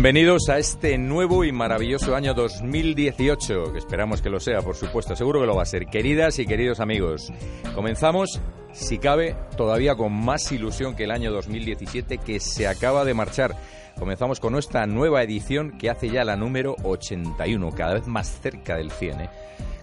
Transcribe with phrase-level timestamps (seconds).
[0.00, 5.14] Bienvenidos a este nuevo y maravilloso año 2018, que esperamos que lo sea, por supuesto,
[5.14, 5.84] seguro que lo va a ser.
[5.88, 7.30] Queridas y queridos amigos,
[7.74, 8.40] comenzamos,
[8.72, 13.54] si cabe, todavía con más ilusión que el año 2017 que se acaba de marchar.
[13.98, 18.78] Comenzamos con nuestra nueva edición que hace ya la número 81, cada vez más cerca
[18.78, 19.20] del 100.
[19.20, 19.30] ¿eh?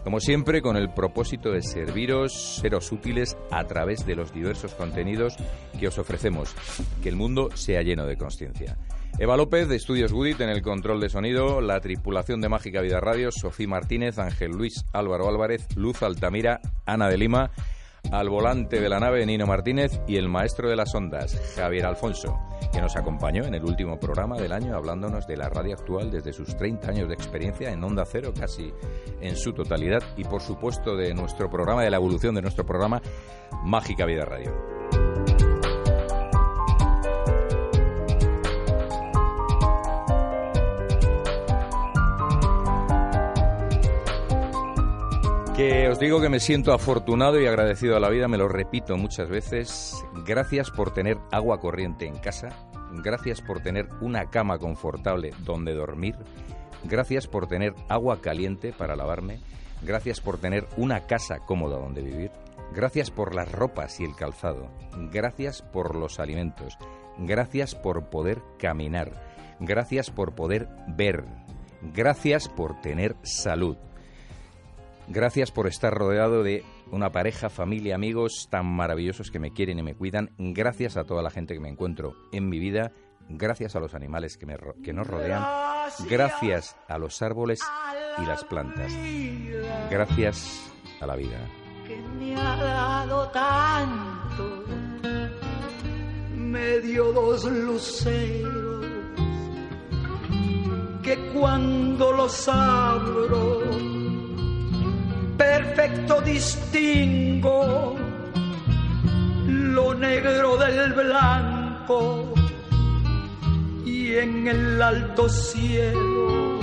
[0.03, 5.35] Como siempre, con el propósito de serviros, seros útiles a través de los diversos contenidos
[5.79, 6.55] que os ofrecemos,
[7.03, 8.77] que el mundo sea lleno de conciencia.
[9.19, 12.99] Eva López, de Estudios Gudit, en el control de sonido, la tripulación de Mágica Vida
[12.99, 17.49] Radio, Sofía Martínez, Ángel Luis Álvaro Álvarez, Luz Altamira, Ana de Lima,
[18.11, 22.37] al volante de la nave Nino Martínez y el maestro de las ondas, Javier Alfonso,
[22.71, 26.31] que nos acompañó en el último programa del año hablándonos de la radio actual desde
[26.31, 28.71] sus 30 años de experiencia en Onda Cero, casi
[29.19, 33.01] en su totalidad, y por supuesto de nuestro programa, de la evolución de nuestro programa
[33.63, 34.53] Mágica Vida Radio.
[45.57, 48.95] Que os digo que me siento afortunado y agradecido a la vida, me lo repito
[48.95, 49.91] muchas veces.
[50.23, 52.49] Gracias por tener agua corriente en casa,
[52.91, 56.15] gracias por tener una cama confortable donde dormir,
[56.83, 59.39] gracias por tener agua caliente para lavarme,
[59.81, 62.29] gracias por tener una casa cómoda donde vivir,
[62.75, 64.69] gracias por las ropas y el calzado,
[65.11, 66.77] gracias por los alimentos,
[67.17, 69.11] gracias por poder caminar,
[69.59, 71.25] gracias por poder ver,
[71.81, 73.75] gracias por tener salud.
[75.09, 79.83] Gracias por estar rodeado de una pareja, familia, amigos tan maravillosos que me quieren y
[79.83, 80.31] me cuidan.
[80.37, 82.91] Gracias a toda la gente que me encuentro en mi vida.
[83.29, 85.43] Gracias a los animales que, me, que nos rodean.
[86.09, 87.59] Gracias a los árboles
[88.21, 88.91] y las plantas.
[89.89, 91.39] Gracias a la vida.
[91.85, 94.65] Que me ha dado tanto.
[96.35, 98.85] Me dio dos luceros.
[101.01, 103.96] Que cuando los abro
[105.47, 107.95] perfecto distingo
[109.45, 112.33] lo negro del blanco
[113.85, 116.59] y en el alto cielo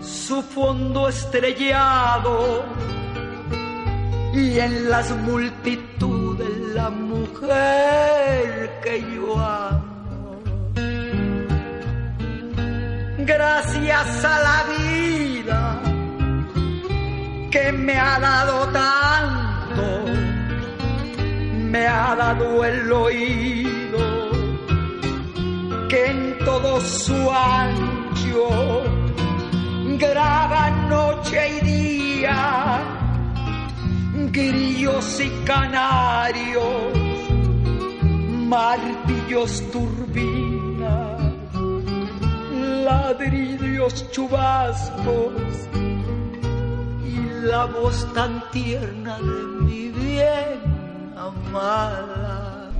[0.00, 2.64] su fondo estrellado
[4.32, 10.40] y en las multitudes la mujer que yo amo.
[13.18, 15.67] Gracias a la vida
[17.50, 20.04] que me ha dado tanto,
[21.70, 23.98] me ha dado el oído,
[25.88, 28.82] que en todo su ancho
[29.98, 32.80] graba noche y día,
[34.30, 36.92] grillos y canarios,
[38.46, 41.22] martillos, turbinas,
[42.84, 45.68] ladrillos, chubascos
[47.42, 52.70] la voz tan tierna de mi bien amada.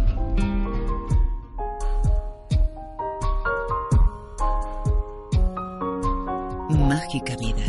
[6.89, 7.67] Mágica vida,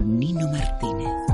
[0.00, 1.31] Nino Martínez.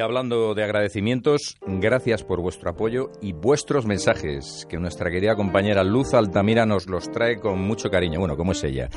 [0.00, 5.84] Y hablando de agradecimientos, gracias por vuestro apoyo y vuestros mensajes, que nuestra querida compañera
[5.84, 8.18] Luz Altamira nos los trae con mucho cariño.
[8.18, 8.88] Bueno, ¿cómo es ella?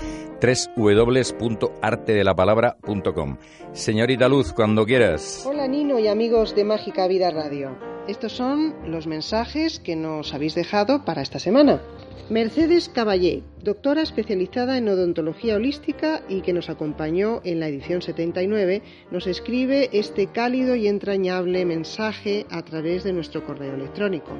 [0.78, 3.38] www.artedelapalabra.com.
[3.74, 5.44] Señorita Luz, cuando quieras.
[5.46, 7.76] Hola Nino y amigos de Mágica Vida Radio.
[8.08, 11.82] Estos son los mensajes que nos habéis dejado para esta semana.
[12.30, 18.82] Mercedes Caballé, doctora especializada en odontología holística y que nos acompañó en la edición 79,
[19.12, 24.32] nos escribe este cálido y entrañable mensaje a través de nuestro correo electrónico.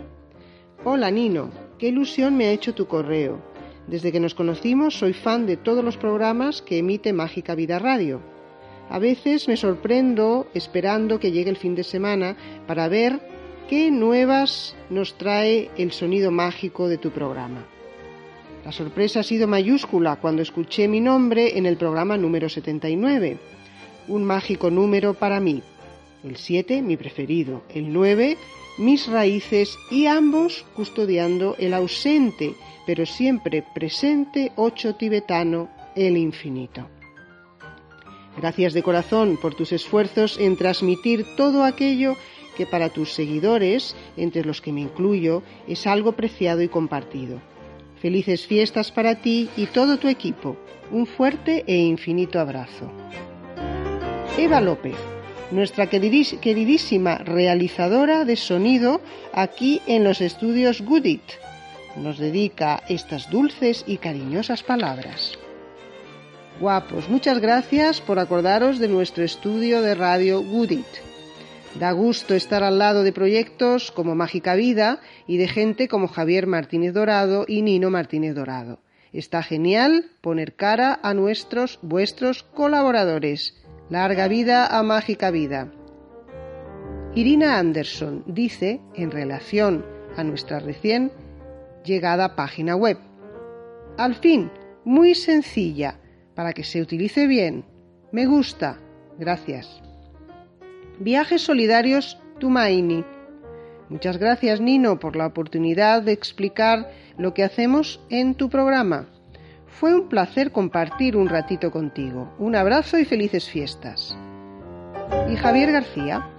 [0.86, 3.42] Hola Nino, qué ilusión me ha hecho tu correo.
[3.88, 8.22] Desde que nos conocimos soy fan de todos los programas que emite Mágica Vida Radio.
[8.90, 13.33] A veces me sorprendo esperando que llegue el fin de semana para ver
[13.70, 17.66] qué nuevas nos trae el sonido mágico de tu programa.
[18.66, 23.38] La sorpresa ha sido mayúscula cuando escuché mi nombre en el programa número 79,
[24.08, 25.62] un mágico número para mí.
[26.24, 28.38] El 7, mi preferido, el 9,
[28.78, 32.56] mis raíces y ambos custodiando el ausente,
[32.86, 36.88] pero siempre presente 8 tibetano, el infinito.
[38.38, 42.16] Gracias de corazón por tus esfuerzos en transmitir todo aquello
[42.56, 47.42] que para tus seguidores, entre los que me incluyo, es algo preciado y compartido.
[48.02, 50.58] Felices fiestas para ti y todo tu equipo.
[50.92, 52.92] Un fuerte e infinito abrazo.
[54.38, 54.96] Eva López,
[55.52, 59.00] nuestra queridísima realizadora de sonido
[59.32, 61.22] aquí en los estudios Goodit,
[61.96, 65.38] nos dedica estas dulces y cariñosas palabras.
[66.60, 71.13] Guapos, muchas gracias por acordaros de nuestro estudio de radio Goodit
[71.80, 76.46] Da gusto estar al lado de proyectos como Mágica Vida y de gente como Javier
[76.46, 78.80] Martínez Dorado y Nino Martínez Dorado.
[79.12, 83.56] Está genial poner cara a nuestros, vuestros colaboradores.
[83.90, 85.72] Larga vida a Mágica Vida.
[87.16, 89.86] Irina Anderson dice, en relación
[90.16, 91.12] a nuestra recién
[91.84, 92.98] llegada página web,
[93.98, 94.50] al fin,
[94.84, 96.00] muy sencilla,
[96.34, 97.66] para que se utilice bien.
[98.12, 98.80] Me gusta.
[99.20, 99.83] Gracias.
[101.00, 103.04] Viajes Solidarios Tumaini.
[103.90, 109.08] Muchas gracias Nino por la oportunidad de explicar lo que hacemos en tu programa.
[109.66, 112.32] Fue un placer compartir un ratito contigo.
[112.38, 114.16] Un abrazo y felices fiestas.
[115.32, 116.30] Y Javier García.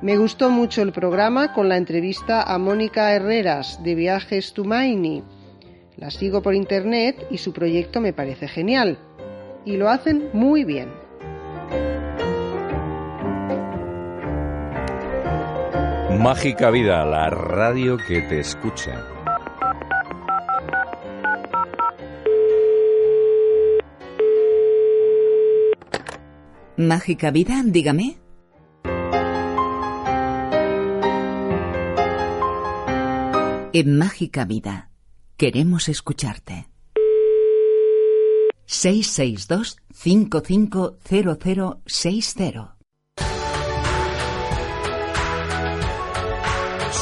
[0.00, 5.22] Me gustó mucho el programa con la entrevista a Mónica Herreras de Viajes Tumaini.
[5.96, 8.98] La sigo por internet y su proyecto me parece genial.
[9.66, 10.88] Y lo hacen muy bien.
[16.18, 19.04] Mágica Vida, la radio que te escucha.
[26.76, 28.18] Mágica Vida, dígame.
[33.72, 34.90] En Mágica Vida,
[35.36, 36.68] queremos escucharte.
[38.66, 42.73] 662 550060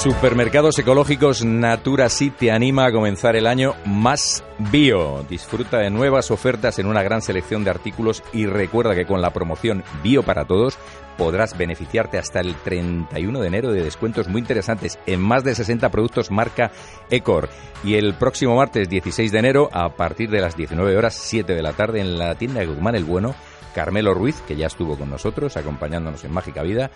[0.03, 5.25] Supermercados ecológicos Natura sí te anima a comenzar el año más bio.
[5.31, 9.33] Disfruta de nuevas ofertas en una gran selección de artículos y recuerda que con la
[9.33, 10.77] promoción Bio para Todos
[11.17, 15.89] podrás beneficiarte hasta el 31 de enero de descuentos muy interesantes en más de 60
[15.91, 16.73] productos marca
[17.09, 17.49] Ecor.
[17.85, 21.63] Y el próximo martes 16 de enero, a partir de las 19 horas 7 de
[21.63, 23.37] la tarde, en la tienda de Guzmán el Bueno,
[23.73, 26.91] Carmelo Ruiz, que ya estuvo con nosotros acompañándonos en Mágica Vida,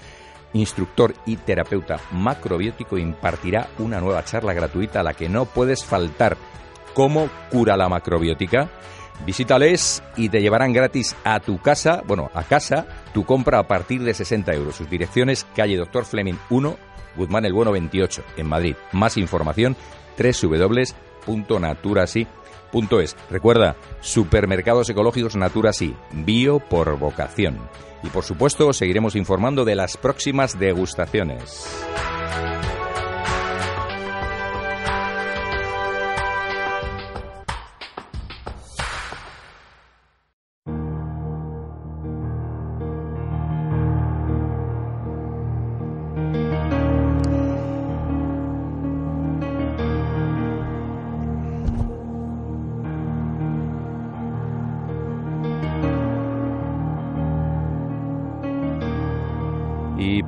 [0.56, 6.36] instructor y terapeuta macrobiótico, impartirá una nueva charla gratuita a la que no puedes faltar.
[6.94, 8.68] ¿Cómo cura la macrobiótica?
[9.24, 14.02] Visítales y te llevarán gratis a tu casa, bueno, a casa, tu compra a partir
[14.02, 14.76] de 60 euros.
[14.76, 16.76] Sus direcciones, calle Doctor Fleming 1,
[17.16, 18.76] Guzmán el Bueno 28, en Madrid.
[18.92, 19.76] Más información,
[23.30, 25.72] Recuerda, supermercados ecológicos Natura
[26.12, 27.58] bio por vocación.
[28.02, 31.66] Y por supuesto, seguiremos informando de las próximas degustaciones.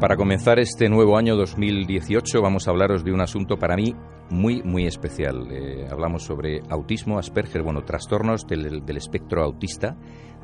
[0.08, 3.94] Para comenzar este nuevo año 2018 vamos a hablaros de un asunto para mí
[4.30, 5.48] muy, muy especial.
[5.50, 9.98] Eh, hablamos sobre autismo, Asperger, bueno, trastornos del, del, espectro autista,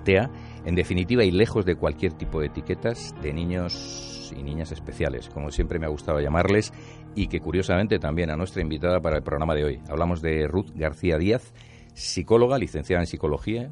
[0.05, 0.31] TEA,
[0.67, 5.51] en definitiva y lejos de cualquier tipo de etiquetas de niños y niñas especiales, como
[5.51, 6.71] siempre me ha gustado llamarles,
[7.15, 9.81] y que curiosamente también a nuestra invitada para el programa de hoy.
[9.89, 11.55] Hablamos de Ruth García Díaz,
[11.95, 13.71] psicóloga, licenciada en psicología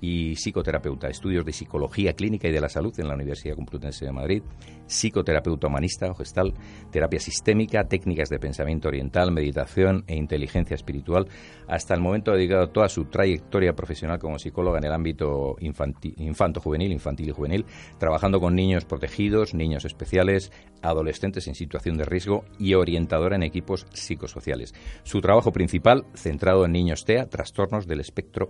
[0.00, 4.12] y psicoterapeuta, estudios de psicología clínica y de la salud en la Universidad Complutense de
[4.12, 4.42] Madrid,
[4.86, 6.54] psicoterapeuta humanista gestal,
[6.90, 11.28] terapia sistémica, técnicas de pensamiento oriental, meditación e inteligencia espiritual.
[11.66, 16.92] Hasta el momento ha dedicado toda su trayectoria profesional como psicóloga en el ámbito infanto-juvenil,
[16.92, 17.66] infantil y juvenil,
[17.98, 23.86] trabajando con niños protegidos, niños especiales, adolescentes en situación de riesgo y orientadora en equipos
[23.92, 24.74] psicosociales.
[25.02, 28.46] Su trabajo principal centrado en niños TEA, trastornos del espectro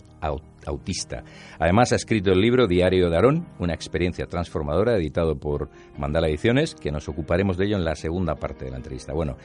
[0.66, 1.24] autista.
[1.58, 6.74] Además ha escrito el libro Diario de Aarón, una experiencia transformadora, editado por Mandala Ediciones,
[6.74, 9.12] que nos ocuparemos de ello en la segunda parte de la entrevista.
[9.12, 9.36] Bueno,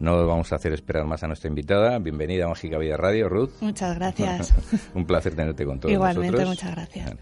[0.00, 1.98] no vamos a hacer esperar más a nuestra invitada.
[1.98, 3.52] Bienvenida a Mágica Vida Radio, Ruth.
[3.60, 4.54] Muchas gracias.
[4.94, 7.16] Un placer tenerte con todos Igualmente, muchas gracias.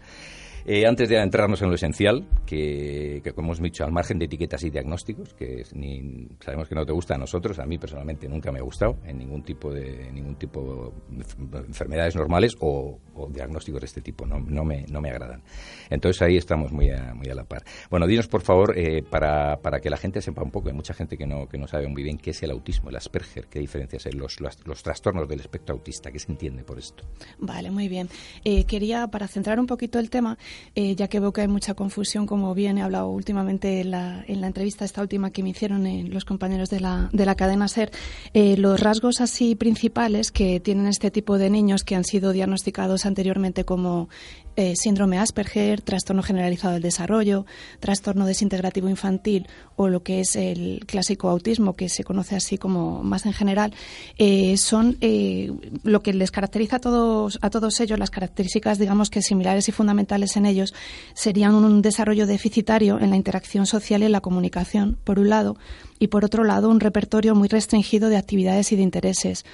[0.65, 4.63] Eh, antes de adentrarnos en lo esencial, que, como hemos dicho, al margen de etiquetas
[4.63, 8.51] y diagnósticos, que ni, sabemos que no te gusta a nosotros, a mí personalmente nunca
[8.51, 13.85] me ha gustado en ningún tipo de ningún tipo de enfermedades normales o, diagnósticos de
[13.85, 15.43] este tipo, no, me, no me agradan.
[15.89, 17.63] Entonces ahí estamos muy a, muy a la par.
[17.89, 20.93] Bueno, dinos por favor, eh, para, para que la gente sepa un poco, hay mucha
[20.93, 23.59] gente que no, que no sabe muy bien qué es el autismo, el Asperger, qué
[23.59, 27.03] diferencias hay, los, los, trastornos del espectro autista, qué se entiende por esto.
[27.37, 28.09] Vale, muy bien.
[28.43, 30.37] Eh, quería, para centrar un poquito el tema,
[30.75, 34.23] eh, ya que veo que hay mucha confusión, como bien he hablado últimamente en la,
[34.27, 37.35] en la entrevista, esta última que me hicieron eh, los compañeros de la, de la
[37.35, 37.91] cadena SER,
[38.33, 43.05] eh, los rasgos así principales que tienen este tipo de niños que han sido diagnosticados
[43.05, 44.09] anteriormente como
[44.55, 47.45] eh, síndrome Asperger, trastorno generalizado del desarrollo,
[47.79, 53.03] trastorno desintegrativo infantil o lo que es el clásico autismo, que se conoce así como
[53.03, 53.73] más en general,
[54.17, 55.51] eh, son eh,
[55.83, 59.71] lo que les caracteriza a todos, a todos ellos, las características, digamos que similares y
[59.71, 60.73] fundamentales en ellos,
[61.13, 65.57] serían un desarrollo deficitario en la interacción social y en la comunicación, por un lado,
[65.99, 69.45] y por otro lado, un repertorio muy restringido de actividades y de intereses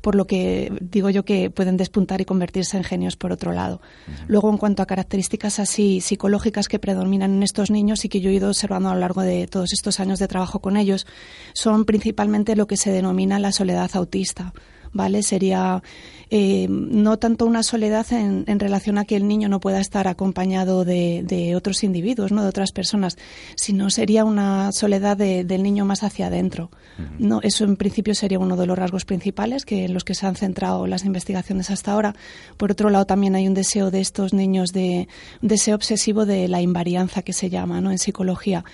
[0.00, 3.80] por lo que digo yo que pueden despuntar y convertirse en genios por otro lado.
[4.26, 8.30] Luego, en cuanto a características así psicológicas que predominan en estos niños y que yo
[8.30, 11.06] he ido observando a lo largo de todos estos años de trabajo con ellos,
[11.54, 14.52] son principalmente lo que se denomina la soledad autista.
[14.92, 15.22] ¿Vale?
[15.22, 15.82] Sería
[16.30, 20.84] eh, no tanto una soledad en, relación a que el niño no pueda estar acompañado
[20.84, 22.42] de, otros individuos, ¿no?
[22.42, 23.16] de otras personas,
[23.56, 26.70] sino sería una soledad del niño más hacia adentro.
[27.18, 27.40] ¿no?
[27.42, 30.36] Eso en principio sería uno de los rasgos principales que, en los que se han
[30.36, 32.14] centrado las investigaciones hasta ahora.
[32.58, 35.08] Por otro lado, también hay un deseo de estos niños de
[35.40, 37.90] un deseo obsesivo de la invarianza que se llama ¿no?
[37.90, 38.64] en psicología.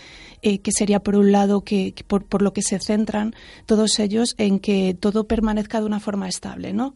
[0.47, 3.35] Eh, que sería por un lado que, por, por, lo que se centran
[3.65, 6.95] todos ellos en que todo permanezca de una forma estable, ¿no?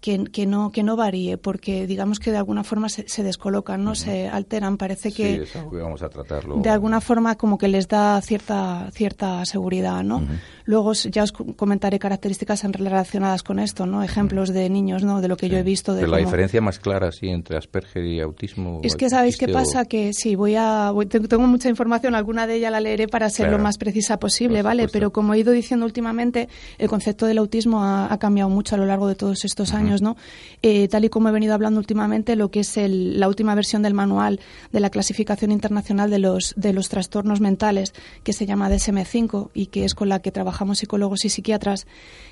[0.00, 3.84] que, que, no que no varíe porque digamos que de alguna forma se, se descolocan
[3.84, 4.76] no se alteran.
[4.76, 9.44] Parece que, sí, vamos a tratarlo de alguna forma como que les da cierta cierta
[9.44, 10.22] seguridad no
[10.68, 15.36] luego ya os comentaré características relacionadas con esto no ejemplos de niños no de lo
[15.38, 18.94] que yo he visto de, la diferencia más clara sí entre Asperger y autismo es
[18.94, 22.80] que sabéis qué pasa que sí voy a tengo mucha información alguna de ella la
[22.80, 26.88] leeré para ser lo más precisa posible vale pero como he ido diciendo últimamente el
[26.88, 30.16] concepto del autismo ha, ha cambiado mucho a lo largo de todos estos años ¿no?
[30.62, 33.94] Eh, tal y como he venido hablando últimamente, lo que es la última versión del
[33.94, 39.50] manual de la clasificación internacional de los, de los trastornos mentales, que se llama DSM-5
[39.54, 41.86] y que es con la que trabajamos psicólogos y psiquiatras,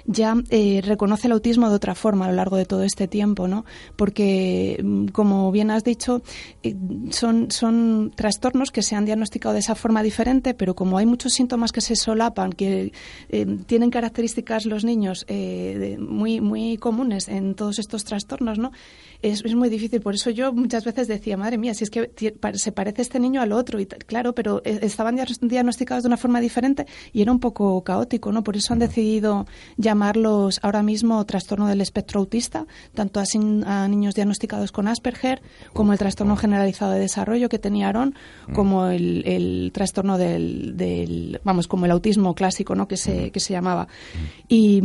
[0.04, 3.48] ya eh, reconoce el autismo de otra forma a lo largo de todo este tiempo,
[3.48, 3.64] ¿no?
[3.96, 6.22] Porque, mm, como bien has dicho,
[6.62, 6.74] eh,
[7.10, 11.32] son, son trastornos que se han diagnosticado de esa forma diferente, pero como hay muchos
[11.32, 12.92] síntomas que se solapan, que
[13.66, 15.26] tienen características los niños
[15.98, 18.72] muy, muy comunes en todos estos trastornos, ¿no?
[19.22, 20.00] Es, es, muy difícil.
[20.00, 22.12] Por eso yo muchas veces decía, madre mía, si es que
[22.54, 26.40] se parece este niño al otro, y claro, pero eh, estaban diagnosticados de una forma
[26.40, 28.42] diferente y era un poco caótico, ¿no?
[28.42, 29.46] Por eso han decidido
[29.76, 35.42] llamarlos ahora mismo trastorno del espectro autista, tanto a, niños diagnosticados con Asperger,
[35.72, 38.14] como el trastorno generalizado de desarrollo que tenía Aaron,
[38.54, 42.88] como el, trastorno del, vamos, como el autismo clásico, ¿no?
[42.88, 43.88] Que se, que se llamaba.
[44.48, 44.82] Y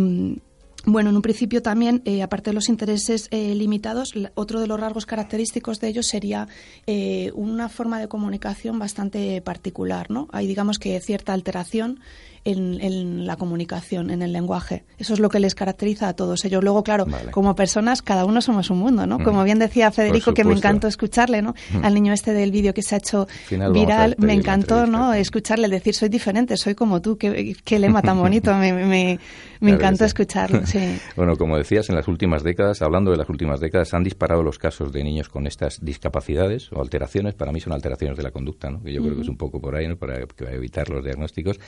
[0.86, 4.80] bueno, en un principio también, eh, aparte de los intereses eh, limitados, otro de los
[4.80, 6.48] rasgos característicos de ellos sería
[6.88, 10.28] eh, una forma de comunicación bastante particular, ¿no?
[10.32, 12.00] Hay, digamos que, cierta alteración
[12.46, 14.84] en, la comunicación, en el lenguaje.
[14.98, 16.64] Eso es lo que les caracteriza a todos ellos.
[16.64, 19.20] Luego, claro, como personas, cada uno somos un mundo, ¿no?
[19.24, 21.56] Como bien decía Federico, que me encantó escucharle, ¿no?
[21.84, 25.14] Al niño este del vídeo que se ha hecho viral, me encantó, ¿no?
[25.14, 29.18] Escucharle decir, soy diferente, soy como tú, qué, lema tan bonito, me,
[29.60, 30.62] me, encantó escucharlo,
[31.16, 34.58] Bueno, como decías, en las últimas décadas, hablando de las últimas décadas, han disparado los
[34.58, 37.34] casos de niños con estas discapacidades o alteraciones.
[37.34, 38.82] Para mí son alteraciones de la conducta, ¿no?
[38.84, 39.98] que yo creo que es un poco por ahí, ¿no?
[39.98, 40.20] para,
[40.52, 41.60] evitar los diagnósticos.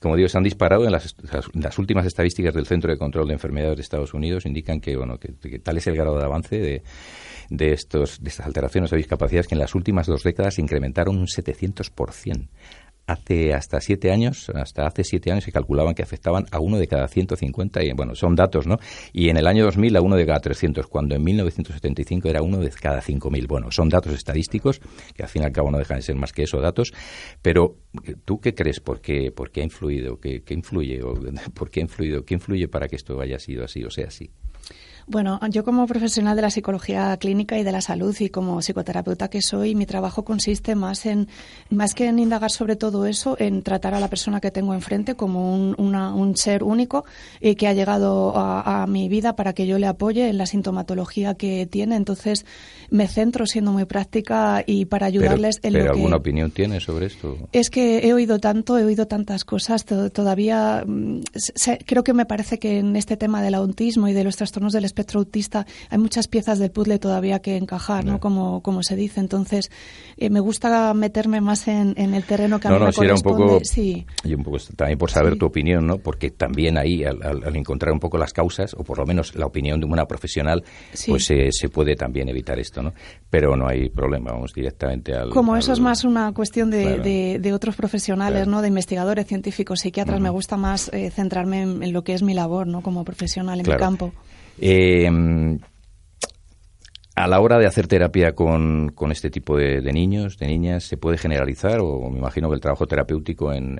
[0.00, 3.76] Como digo, se han disparado en las, últimas estadísticas del Centro de Control de Enfermedades
[3.76, 6.82] de Estados Unidos, indican que, bueno, que, tal es el grado de avance de,
[7.50, 11.26] de, estos, de estas alteraciones o discapacidades que en las últimas dos décadas incrementaron un
[11.26, 12.48] 700%
[13.08, 16.86] hace hasta siete años, hasta hace siete años se calculaban que afectaban a uno de
[16.86, 18.78] cada 150, y bueno, son datos, ¿no?
[19.12, 22.58] Y en el año 2000 a uno de cada 300, cuando en 1975 era uno
[22.58, 23.48] de cada 5.000.
[23.48, 24.80] Bueno, son datos estadísticos,
[25.14, 26.92] que al fin y al cabo no dejan de ser más que eso, datos,
[27.40, 27.78] pero
[28.26, 28.80] ¿tú qué crees?
[28.80, 30.20] ¿Por qué, por qué ha influido?
[30.20, 31.02] ¿Qué, qué influye?
[31.02, 31.14] O,
[31.54, 32.24] ¿Por qué ha influido?
[32.24, 34.30] ¿Qué influye para que esto haya sido así o sea así?
[35.10, 39.28] Bueno, yo como profesional de la psicología clínica y de la salud y como psicoterapeuta
[39.28, 41.28] que soy, mi trabajo consiste más en
[41.70, 45.14] más que en indagar sobre todo eso, en tratar a la persona que tengo enfrente
[45.14, 47.06] como un, un ser único
[47.40, 51.34] y que ha llegado a, mi vida para que yo le apoye en la sintomatología
[51.34, 51.96] que tiene.
[51.96, 52.44] Entonces
[52.90, 55.88] me centro siendo muy práctica y para ayudarles en lo que.
[55.88, 57.36] alguna opinión tiene sobre esto?
[57.52, 59.86] Es que he oído tanto, he oído tantas cosas.
[59.86, 61.20] Todavía mm,
[61.86, 64.84] creo que me parece que en este tema del autismo y de los trastornos del
[64.84, 68.18] espectro espectro autista hay muchas piezas del puzzle todavía que encajar, ¿no?
[68.20, 69.20] Como, como se dice.
[69.20, 69.70] Entonces,
[70.16, 73.42] eh, me gusta meterme más en, el terreno que a mí me corresponde.
[73.42, 74.06] Un poco, sí.
[74.24, 75.98] Y un poco también por saber tu opinión, ¿no?
[75.98, 79.80] Porque también ahí, al, encontrar un poco las causas, o por lo menos la opinión
[79.80, 80.64] de una profesional,
[81.06, 82.92] pues se puede también evitar esto, ¿no?
[83.30, 85.30] Pero no hay problema, vamos directamente al...
[85.30, 88.62] Como eso es más una cuestión de, de, otros profesionales, ¿no?
[88.62, 92.66] De investigadores, científicos, psiquiatras, me gusta más eh, centrarme en, lo que es mi labor,
[92.66, 92.82] ¿no?
[92.82, 94.12] Como profesional en mi campo.
[94.60, 95.08] Eh,
[97.18, 100.96] a la hora de hacer terapia con, con este tipo de, niños, de niñas, ¿se
[100.96, 103.76] puede generalizar o me imagino que el trabajo terapéutico en,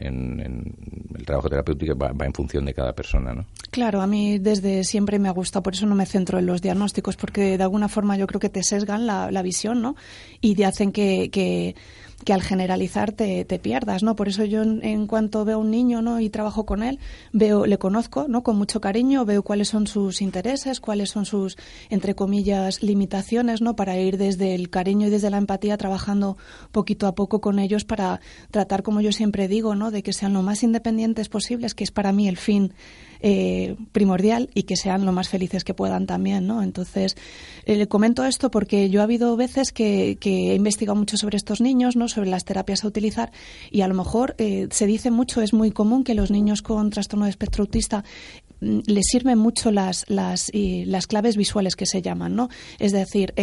[1.17, 3.47] el trabajo terapéutico va, en función de cada persona, ¿no?
[3.71, 6.63] Claro, a mí desde siempre me ha gustado, por eso no me centro en los
[6.63, 9.95] diagnósticos, porque de alguna forma yo creo que te sesgan la, la visión, ¿no?
[10.41, 11.77] Y te hacen que
[12.25, 14.17] que al generalizar te, pierdas, ¿no?
[14.17, 16.21] Por eso yo en, cuanto veo a un niño, ¿no?
[16.21, 16.99] Y trabajo con él,
[17.33, 18.43] veo, le conozco, ¿no?
[18.43, 21.57] Con mucho cariño, veo cuáles son sus intereses, cuáles son sus,
[21.91, 23.77] entre comillas, limitaciones, ¿no?
[23.77, 26.37] Para ir desde el cariño y desde la empatía trabajando
[26.73, 28.21] poquito a poco con ellos para
[28.51, 29.91] tratar, como yo siempre digo, ¿no?
[29.91, 32.73] De que sean lo más independientes posibles, que es para mí el fin
[33.21, 36.63] eh, primordial y que sean lo más felices que puedan también, ¿no?
[36.63, 37.17] Entonces,
[37.65, 41.61] eh, le comento esto porque yo ha habido veces que, he investigado mucho sobre estos
[41.61, 42.09] niños, ¿no?
[42.09, 43.33] Sobre las terapias a utilizar
[43.71, 46.91] y a lo mejor eh, se dice mucho, es muy común que los niños con
[46.91, 48.05] trastorno de espectro autista
[48.61, 52.49] mm, les sirven mucho las, las, las claves visuales que se llaman, ¿no?
[52.79, 53.35] Es decir,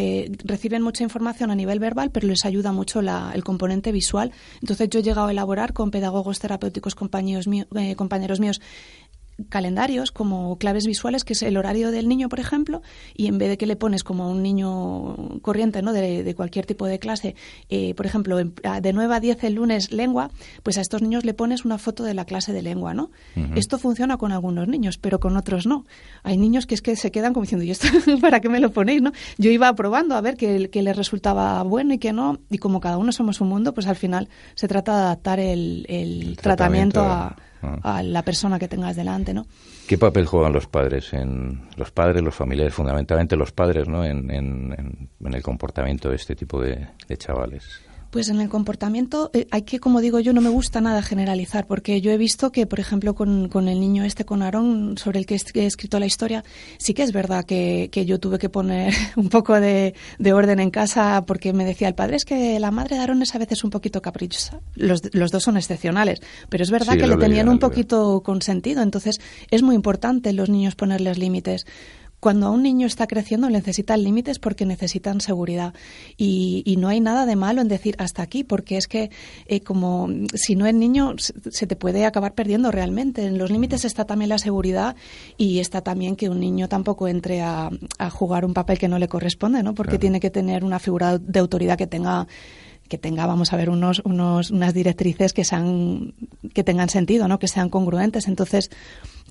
[0.45, 4.31] reciben mucha información a nivel verbal, pero les ayuda mucho el componente visual.
[4.61, 7.45] Entonces yo he llegado a elaborar con pedagogos terapéuticos compañeros,
[7.97, 8.61] compañeros míos
[9.49, 12.81] calendarios como claves visuales, que es el horario del niño, por ejemplo,
[13.15, 15.93] y en vez de que le pones como a un niño corriente ¿no?
[15.93, 17.35] de, cualquier tipo de clase,
[17.69, 20.31] eh, por ejemplo, de 9 a 10 el lunes lengua,
[20.63, 23.11] pues a estos niños le pones una foto de la clase de lengua, ¿no?
[23.55, 25.85] Esto funciona con algunos niños, pero con otros no.
[26.23, 27.87] Hay niños que es que se quedan como diciendo, ¿y esto
[28.21, 29.11] para qué me lo ponéis, no?
[29.37, 32.97] Yo iba probando a ver qué, les resultaba bueno y qué no, y como cada
[32.97, 37.35] uno somos un mundo, pues al final se trata de adaptar el, tratamiento a
[37.81, 39.45] a la persona que tengas delante, ¿no?
[39.87, 44.03] ¿Qué papel juegan los padres, en los padres, los familiares, fundamentalmente los padres, ¿no?
[44.03, 47.84] En, en, el comportamiento de este tipo de chavales.
[48.11, 51.67] Pues en el comportamiento eh, hay que, como digo yo, no me gusta nada generalizar,
[51.67, 55.19] porque yo he visto que, por ejemplo, con, con el niño este, con Aarón, sobre
[55.19, 56.43] el que he escrito la historia,
[56.77, 60.59] sí que es verdad que, que yo tuve que poner un poco de, de, orden
[60.59, 63.37] en casa porque me decía el padre, es que la madre de Aarón es a
[63.37, 64.59] veces un poquito caprichosa.
[64.75, 68.81] Los, los dos son excepcionales, pero es verdad que le tenían un poquito consentido.
[68.81, 69.19] Entonces
[69.51, 71.65] es muy importante los niños ponerles límites
[72.19, 75.73] cuando un niño está creciendo necesitan límites porque necesitan seguridad.
[76.17, 79.09] Y, no hay nada de malo en decir hasta aquí, porque es que
[79.45, 83.25] eh, como si no es niño se te puede acabar perdiendo realmente.
[83.25, 84.95] En los límites está también la seguridad
[85.37, 87.69] y está también que un niño tampoco entre a,
[88.11, 89.73] jugar un papel que no le corresponde, ¿no?
[89.73, 92.27] Porque tiene que tener una figura de autoridad que tenga
[92.87, 96.13] que tenga, vamos a ver, unos, unos, unas directrices que sean,
[96.53, 97.39] que tengan sentido, ¿no?
[97.39, 98.27] Que sean congruentes.
[98.27, 98.69] Entonces,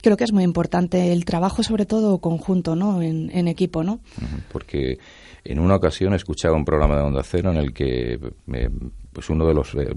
[0.05, 3.01] creo que es muy importante el trabajo, sobre todo conjunto, ¿no?
[3.01, 4.01] En, equipo, ¿no?
[4.53, 4.99] Porque
[5.45, 8.21] en una ocasión escuchaba un programa de Onda Cero en el que
[9.13, 9.97] pues uno de los eh,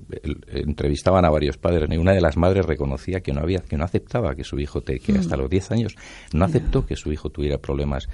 [0.49, 3.83] entrevistaban a varios padres y una de las madres reconocía que no había que no
[3.83, 5.39] aceptaba que su hijo te, que hasta mm.
[5.39, 5.95] los 10 años
[6.33, 8.07] no aceptó que su hijo tuviera problemas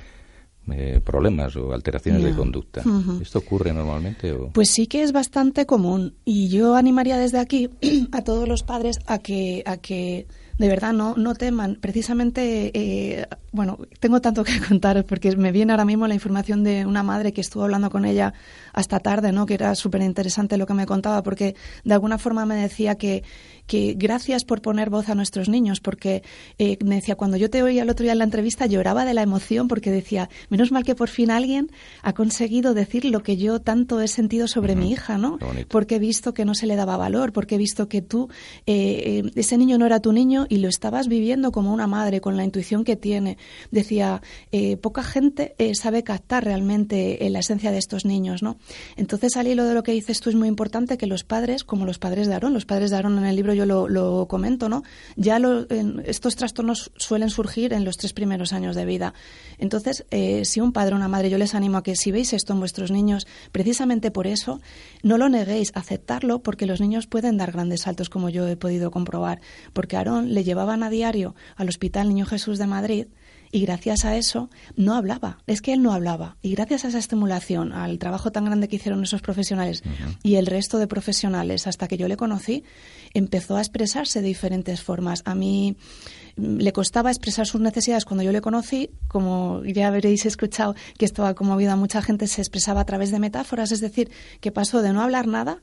[0.72, 2.84] eh, problemas o alteraciones de conducta.
[3.22, 4.32] ¿Esto ocurre normalmente?
[4.32, 4.50] O?
[4.52, 7.70] Pues sí que es bastante común y yo animaría desde aquí
[8.14, 10.26] a todos los padres a que, a que
[10.58, 11.76] de verdad, no, no teman.
[11.76, 16.86] Precisamente, eh, bueno, tengo tanto que contar porque me viene ahora mismo la información de
[16.86, 18.34] una madre que estuvo hablando con ella
[18.72, 19.46] hasta tarde, ¿no?
[19.46, 23.24] Que era súper interesante lo que me contaba porque de alguna forma me decía que,
[23.68, 26.24] que gracias por poner voz a nuestros niños, porque
[26.58, 29.14] eh, me decía, cuando yo te oía el otro día en la entrevista, lloraba de
[29.14, 31.72] la emoción porque decía, menos mal que por fin alguien
[32.02, 35.40] ha conseguido decir lo que yo tanto he sentido sobre mi hija, ¿no?
[35.70, 38.30] Porque he visto que no se le daba valor, porque he visto que tú,
[38.66, 42.22] eh, eh, ese niño no era tu niño y lo estabas viviendo como una madre,
[42.22, 43.38] con la intuición que tiene.
[43.72, 44.22] Decía,
[44.82, 48.58] poca gente sabe captar realmente la esencia de estos niños, ¿no?
[48.96, 51.86] Entonces, al hilo de lo que dices tú, es muy importante que los padres, como
[51.86, 54.84] los padres de Aarón, los padres de Aarón en el libro yo lo, comento, ¿no?
[55.16, 55.40] Ya
[56.06, 59.14] estos trastornos suelen surgir en los tres primeros años de vida.
[59.58, 62.34] Entonces, eh, si un padre o una madre, yo les animo a que si veis
[62.34, 64.62] esto en vuestros niños, precisamente por eso,
[65.02, 68.92] no lo neguéis, aceptarlo, porque los niños pueden dar grandes saltos, como yo he podido
[68.92, 69.42] comprobar.
[69.74, 73.08] Porque Aarón le llevaban a diario al Hospital Niño Jesús de Madrid
[73.54, 75.38] y gracias a eso no hablaba.
[75.46, 76.38] Es que él no hablaba.
[76.42, 79.84] Y gracias a esa estimulación, al trabajo tan grande que hicieron esos profesionales
[80.24, 82.64] y el resto de profesionales, hasta que yo le conocí,
[83.14, 85.22] empezó a expresarse de diferentes formas.
[85.26, 85.78] A mí
[86.36, 91.24] le costaba expresar sus necesidades cuando yo le conocí, como ya habréis escuchado que esto
[91.24, 94.10] ha conmovido a mucha gente, se expresaba a través de metáforas, es decir,
[94.42, 95.62] que pasó de no hablar nada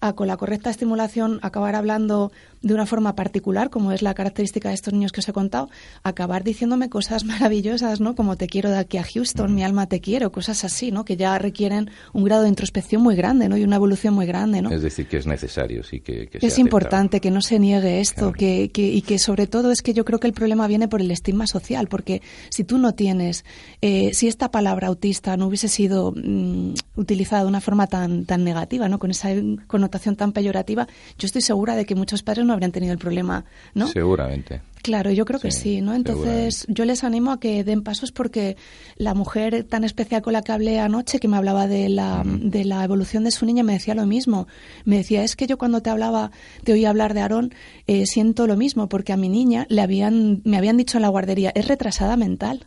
[0.00, 4.68] a con la correcta estimulación acabar hablando de una forma particular, como es la característica
[4.68, 5.70] de estos niños que os he contado,
[6.02, 8.14] acabar diciéndome cosas maravillosas, ¿no?
[8.14, 11.04] Como te quiero de aquí a Houston, mi alma te quiero, cosas así, ¿no?
[11.04, 13.56] Que ya requieren un grado de introspección muy grande, ¿no?
[13.56, 14.70] Y una evolución muy grande, ¿no?
[14.70, 18.70] Es decir, que es necesario, sí, que, Es importante que no se niegue esto, que,
[18.70, 21.10] que, y que sobre todo es que yo creo que el problema viene por el
[21.10, 23.44] estigma social, porque si tú no tienes,
[23.82, 28.44] eh, si esta palabra autista no hubiese sido mm, utilizada de una forma tan, tan
[28.44, 28.98] negativa, ¿no?
[28.98, 29.28] Con esa
[29.66, 33.44] connotación tan peyorativa, yo estoy segura de que muchos padres no habrían tenido el problema,
[33.74, 33.86] ¿no?
[33.86, 34.60] Seguramente.
[34.82, 35.94] Claro, yo creo que sí, ¿no?
[35.94, 38.56] Entonces, yo les animo a que den pasos porque
[38.96, 42.64] la mujer tan especial con la que hablé anoche, que me hablaba de la, de
[42.64, 44.46] la evolución de su niña, me decía lo mismo.
[44.84, 46.30] Me decía, es que yo cuando te hablaba,
[46.64, 47.54] te oía hablar de Aarón,
[47.86, 51.08] eh, siento lo mismo, porque a mi niña le habían, me habían dicho en la
[51.08, 52.64] guardería, es retrasada mental.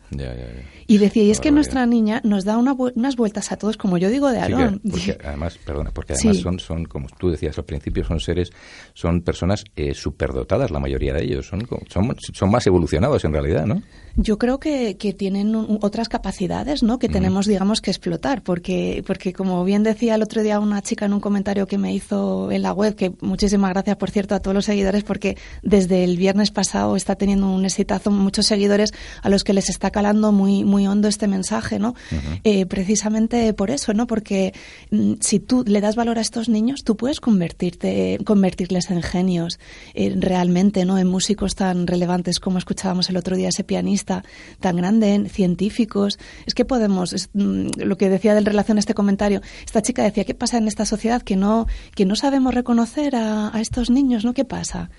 [0.91, 4.10] Y decía, y es que nuestra niña nos da unas vueltas a todos, como yo
[4.10, 4.82] digo de Aarón.
[5.23, 8.51] además, perdona, porque además son, son, como tú decías al principio, son seres,
[8.93, 11.47] son personas eh, superdotadas, la mayoría de ellos.
[11.47, 13.82] Son, son son, más evolucionados en realidad, ¿no?
[14.17, 16.99] Yo creo que, que tienen otras capacidades, ¿no?
[16.99, 21.06] Que tenemos, digamos, que explotar, porque, porque como bien decía el otro día una chica
[21.06, 24.41] en un comentario que me hizo en la web, que muchísimas gracias, por cierto, a
[24.41, 29.30] todos los seguidores, porque desde el viernes pasado está teniendo un exitazo, muchos seguidores a
[29.30, 31.96] los que les está calando muy, muy hondo este mensaje, ¿no?
[32.44, 34.08] Eh, precisamente por eso, ¿no?
[34.08, 34.54] Porque
[34.91, 39.60] mm, si tú le das valor a estos niños, tú puedes convertirte, convertirles en genios,
[39.94, 40.98] eh, realmente, ¿no?
[40.98, 44.24] En músicos tan relevantes como escuchábamos el otro día ese pianista
[44.60, 46.20] tan grande, científicos.
[46.46, 50.24] Es que podemos, mm, lo que decía en relación a este comentario, esta chica decía,
[50.24, 54.26] ¿qué pasa en esta sociedad que no, que no sabemos reconocer a, a estos niños?
[54.26, 54.34] ¿no?
[54.34, 54.89] ¿Qué pasa?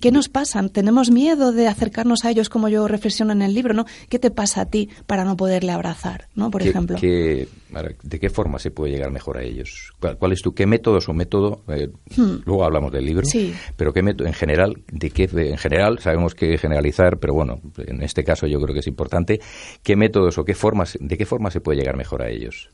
[0.00, 0.66] ¿Qué nos pasa?
[0.68, 3.74] ¿Tenemos miedo de acercarnos a ellos como yo reflexiono en el libro?
[3.74, 3.84] ¿no?
[4.08, 6.50] ¿Qué te pasa a ti para no poderle abrazar, ¿no?
[6.50, 6.96] por ejemplo?
[6.98, 9.92] ¿De qué forma se puede llegar mejor a ellos?
[10.18, 11.62] ¿Cuál, es tu, qué métodos o método?
[11.68, 12.42] Eh, hmm.
[12.44, 13.54] Luego hablamos del libro, sí.
[13.76, 18.02] pero qué método, en general, de qué, en general sabemos que generalizar, pero bueno, en
[18.02, 19.40] este caso yo creo que es importante.
[19.82, 22.70] ¿Qué métodos o qué formas, de qué forma se puede llegar mejor a ellos?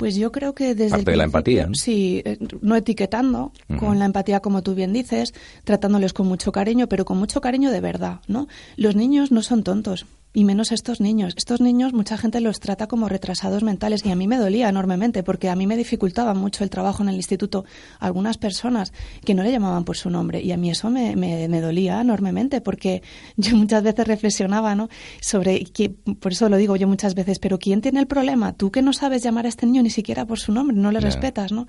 [0.00, 1.68] Pues yo creo que desde Parte de la empatía.
[1.74, 5.34] Sí, eh, no etiquetando, con la empatía como tú bien dices,
[5.64, 8.48] tratándoles con mucho cariño, pero con mucho cariño de verdad, ¿no?
[8.78, 11.34] Los niños no son tontos y menos estos niños.
[11.36, 15.22] Estos niños mucha gente los trata como retrasados mentales y a mí me dolía enormemente
[15.22, 17.64] porque a mí me dificultaba mucho el trabajo en el instituto
[17.98, 18.92] algunas personas
[19.24, 22.60] que no le llamaban por su nombre y a mí eso me, me, dolía enormemente
[22.60, 23.02] porque
[23.36, 24.88] yo muchas veces reflexionaba ¿no?
[25.20, 28.52] sobre, que, por eso lo digo yo muchas veces, pero ¿quién tiene el problema?
[28.52, 31.00] Tú que no sabes llamar a este niño ni siquiera por su nombre, no le
[31.00, 31.66] respetas, ¿no?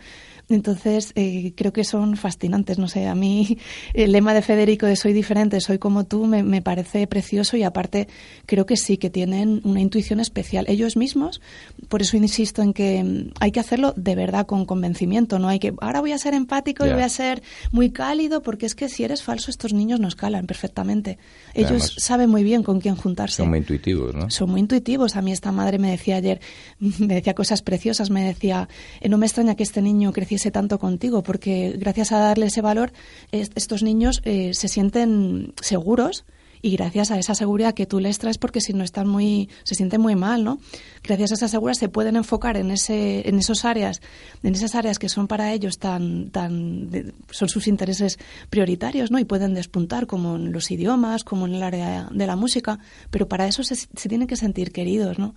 [0.50, 2.78] Entonces, eh, creo que son fascinantes.
[2.78, 3.58] No sé, a mí
[3.94, 7.64] el lema de Federico de soy diferente, soy como tú, me, me, parece precioso y
[7.64, 8.08] aparte
[8.52, 11.40] creo que sí, que tienen una intuición especial ellos mismos.
[11.88, 15.40] Por eso insisto en que mm, hay que hacerlo de verdad con convencimiento.
[15.40, 18.66] No hay que, ahora voy a ser empático y voy a ser muy cálido, porque
[18.66, 21.18] es que si eres falso, estos niños nos calan perfectamente.
[21.54, 23.38] Ellos saben muy bien con quién juntarse.
[23.38, 24.30] Son muy intuitivos, ¿no?
[24.30, 25.16] Son muy intuitivos.
[25.16, 26.42] A mí esta madre me decía ayer,
[26.80, 28.68] me decía cosas preciosas, me decía,
[29.00, 32.60] eh, no me extraña que este niño creciese tanto contigo, porque gracias a darle ese
[32.60, 32.92] valor,
[33.32, 36.26] estos niños eh, se sienten seguros
[36.62, 39.76] y gracias a esa seguridad que tú les traes, porque si no están muy, se
[39.76, 40.60] sienten muy mal, ¿no?
[41.04, 44.02] Gracias a esa seguridad se pueden enfocar en ese, en esos áreas,
[44.44, 46.90] en esas áreas que son para ellos tan, tan,
[47.30, 48.20] son sus intereses
[48.50, 49.20] prioritarios, ¿no?
[49.20, 53.28] Y pueden despuntar como en los idiomas, como en el área de la música, pero
[53.28, 55.36] para eso se, se tienen que sentir queridos, ¿no?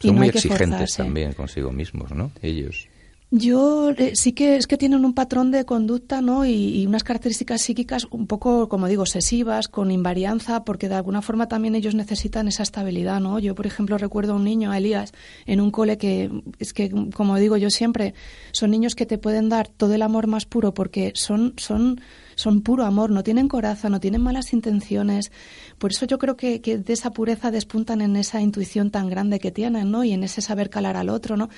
[0.00, 2.32] Son muy exigentes también consigo mismos, ¿no?
[2.42, 2.88] Ellos.
[3.34, 6.44] Yo eh, sí que es que tienen un patrón de conducta, ¿no?
[6.44, 11.48] Y, unas características psíquicas un poco, como digo, obsesivas, con invarianza, porque de alguna forma
[11.48, 13.38] también ellos necesitan esa estabilidad, ¿no?
[13.38, 15.14] Yo, por ejemplo, recuerdo a un niño, a Elías,
[15.46, 18.12] en un cole que es que, como digo yo siempre,
[18.52, 22.02] son niños que te pueden dar todo el amor más puro porque son, son
[22.42, 25.30] son puro amor, no tienen coraza, no tienen malas intenciones.
[25.78, 29.52] Por eso yo creo que, de esa pureza despuntan en esa intuición tan grande que
[29.52, 30.02] tienen, ¿no?
[30.02, 31.50] Y en ese saber calar al otro, ¿no?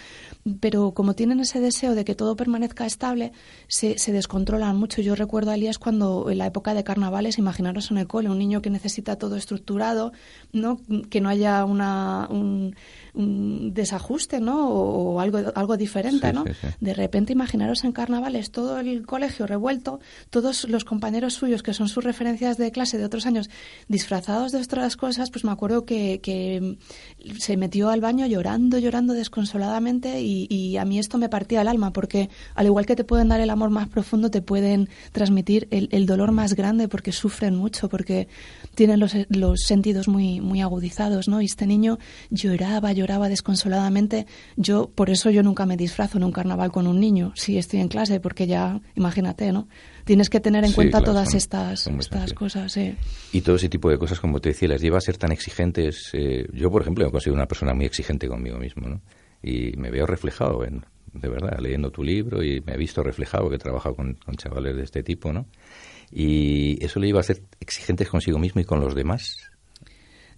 [0.60, 3.32] Pero como tienen ese deseo de que todo permanezca estable,
[3.66, 5.00] se, se descontrolan mucho.
[5.00, 8.38] Yo recuerdo a Elías cuando en la época de carnavales, imaginaros en el cole, un
[8.38, 10.12] niño que necesita todo estructurado,
[10.52, 10.80] ¿no?
[11.08, 12.76] Que no haya una, un,
[13.14, 14.68] desajuste, ¿no?
[14.68, 16.44] O, algo, algo diferente, ¿no?
[16.80, 20.00] De repente imaginaros en carnavales todo el colegio revuelto,
[20.30, 23.50] todos los compañeros suyos que son sus referencias de clase de otros años
[23.88, 26.76] disfrazados de otras cosas, pues me acuerdo que, que
[27.38, 31.92] se metió al baño llorando, llorando desconsoladamente y, a mí esto me partía el alma
[31.92, 35.88] porque al igual que te pueden dar el amor más profundo, te pueden transmitir el,
[35.92, 38.28] el dolor más grande porque sufren mucho, porque
[38.74, 41.40] tienen los, los sentidos muy, muy agudizados, ¿no?
[41.40, 41.98] Y este niño
[42.30, 44.26] lloraba, lloraba desconsoladamente.
[44.56, 47.80] Yo, por eso yo nunca me disfrazo en un carnaval con un niño, si estoy
[47.80, 49.68] en clase, porque ya, imagínate, ¿no?
[50.04, 52.78] tienes que tener en cuenta todas estas, estas cosas.
[53.32, 56.10] Y todo ese tipo de cosas, como te decía, las lleva a ser tan exigentes.
[56.12, 59.00] Eh, yo, por ejemplo, he considerado una persona muy exigente conmigo mismo, ¿no?
[59.42, 63.48] Y me veo reflejado, en, de verdad, leyendo tu libro y me he visto reflejado
[63.48, 65.46] que he trabajado con, con chavales de este tipo, ¿no?
[66.16, 69.50] Y eso le lleva a ser exigentes consigo mismo y con los demás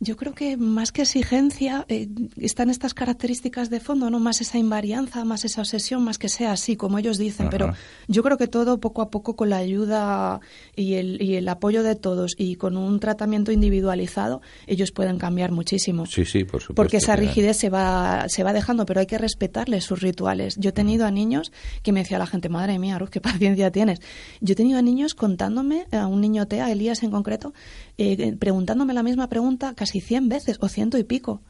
[0.00, 4.58] yo creo que más que exigencia eh, están estas características de fondo, no más esa
[4.58, 7.48] invarianza, más esa obsesión, más que sea así como ellos dicen.
[7.50, 7.72] Pero
[8.06, 10.40] yo creo que todo poco a poco con la ayuda
[10.74, 15.52] y el, y el apoyo de todos y con un tratamiento individualizado ellos pueden cambiar
[15.52, 16.06] muchísimo.
[16.06, 16.74] Sí, sí, por supuesto.
[16.74, 20.56] Porque esa rigidez se va se va dejando, pero hay que respetarles sus rituales.
[20.58, 23.70] Yo he tenido a niños que me decía la gente, madre mía, Ruth, qué paciencia
[23.70, 24.00] tienes.
[24.40, 27.54] Yo he tenido a niños contándome, a un niño TEA, Elías en concreto,
[27.98, 31.42] eh, preguntándome la misma pregunta casi 100 veces o ciento y pico.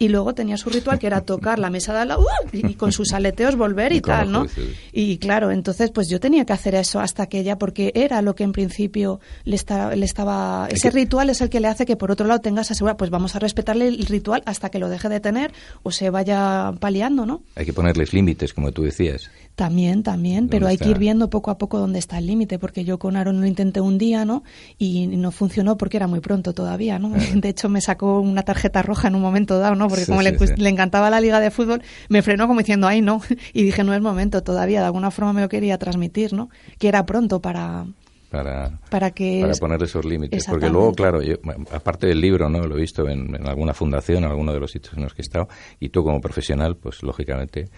[0.00, 2.48] Y luego tenía su ritual que era tocar la mesa de al lado ¡uh!
[2.52, 4.46] y con sus aleteos volver y, tal, ¿no?
[4.92, 8.34] Y claro, entonces pues yo tenía que hacer eso hasta que ella, porque era lo
[8.34, 9.58] que en principio le,
[9.94, 10.66] le estaba...
[10.70, 13.36] ese ritual es el que le hace que por otro lado tengas asegurado, pues vamos
[13.36, 15.52] a respetarle el ritual hasta que lo deje de tener
[15.84, 17.44] o se vaya paliando, ¿no?
[17.54, 19.30] Hay que ponerles límites, como tú decías.
[19.54, 22.84] También, también, pero hay que ir viendo poco a poco dónde está el límite, porque
[22.84, 24.42] yo con Aaron lo intenté un día, ¿no?
[24.78, 27.10] Y no funcionó porque era muy pronto todavía, ¿no?
[27.34, 29.88] De hecho, me sacó una tarjeta roja en un momento dado, ¿no?
[29.88, 33.20] Porque como le, le, encantaba la liga de fútbol, me frenó como diciendo, ay, no.
[33.52, 36.48] Y dije, no es momento todavía, de alguna forma me lo quería transmitir, ¿no?
[36.78, 37.86] Que era pronto para,
[38.30, 40.46] para, para, que para poner esos límites.
[40.46, 41.34] Porque luego, claro, yo,
[41.72, 42.64] aparte del libro, ¿no?
[42.64, 45.24] Lo he visto en, alguna fundación, en alguno de los sitios en los que he
[45.24, 45.48] estado,
[45.80, 47.68] y tú como profesional, pues lógicamente,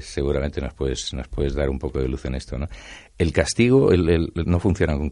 [0.00, 2.68] seguramente nos puedes, nos puedes dar un poco de luz en esto, ¿no?
[3.18, 5.10] El castigo, el, no funciona con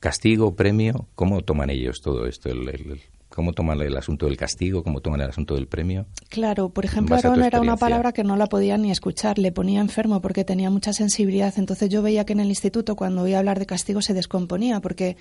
[0.00, 2.48] castigo, premio, ¿cómo toman ellos todo esto?
[2.48, 3.00] el,
[3.34, 4.84] ¿Cómo toman el asunto del castigo?
[4.84, 6.06] ¿Cómo toman el asunto del premio?
[6.28, 9.80] Claro, por ejemplo, Aaron era una palabra que no la podía ni escuchar, le ponía
[9.80, 11.52] enfermo porque tenía mucha sensibilidad.
[11.56, 15.16] Entonces yo veía que en el instituto cuando oía hablar de castigo se descomponía porque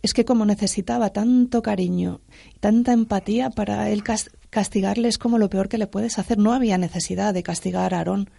[0.00, 2.22] es que como necesitaba tanto cariño,
[2.58, 4.02] tanta empatía para él
[4.48, 6.38] castigarle es como lo peor que le puedes hacer.
[6.38, 8.30] No había necesidad de castigar a Aarón.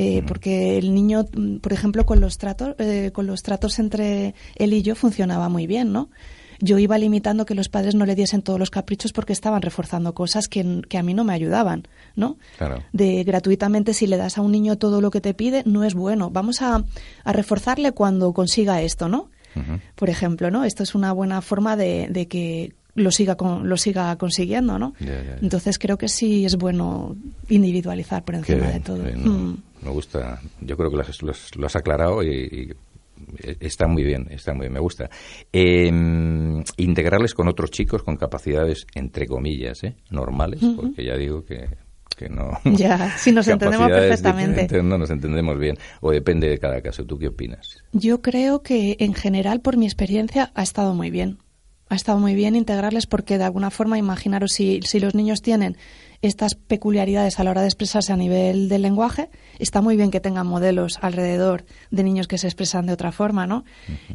[0.00, 1.26] Eh, porque el niño,
[1.60, 5.66] por ejemplo, con los tratos, eh, con los tratos entre él y yo funcionaba muy
[5.66, 6.08] bien, ¿no?
[6.60, 10.14] yo iba limitando que los padres no le diesen todos los caprichos porque estaban reforzando
[10.14, 12.36] cosas que, que a mí no me ayudaban, ¿no?
[12.56, 12.82] Claro.
[12.92, 15.94] De gratuitamente, si le das a un niño todo lo que te pide, no es
[15.94, 16.30] bueno.
[16.30, 16.84] Vamos a,
[17.24, 19.30] a reforzarle cuando consiga esto, ¿no?
[19.96, 20.64] Por ejemplo, ¿no?
[20.64, 24.94] Esto es una buena forma de, de que lo siga con, lo siga consiguiendo, ¿no?
[25.40, 27.16] Entonces creo que sí es bueno
[27.48, 29.02] individualizar por encima de todo.
[29.02, 29.56] Mm.
[29.82, 32.74] Me gusta, yo creo que lo has, aclarado y,
[33.60, 35.08] está muy bien, está muy bien, me gusta.
[35.52, 39.94] Em, integrarles con otros chicos con capacidades, entre comillas, ¿eh?
[40.10, 41.68] normales, porque ya digo que,
[42.18, 42.58] que no.
[42.64, 44.82] Ya, si nos entendemos perfectamente.
[44.82, 47.04] No nos entendemos bien, o depende de cada caso.
[47.04, 47.82] ¿Tú qué opinas?
[47.92, 51.38] Yo creo que en general, por mi experiencia, ha estado muy bien.
[51.88, 55.78] Ha estado muy bien integrarles porque de alguna forma, imaginaros si, si los niños tienen
[56.22, 60.20] estas peculiaridades a la hora de expresarse a nivel del lenguaje, está muy bien que
[60.20, 63.64] tengan modelos alrededor de niños que se expresan de otra forma, ¿no?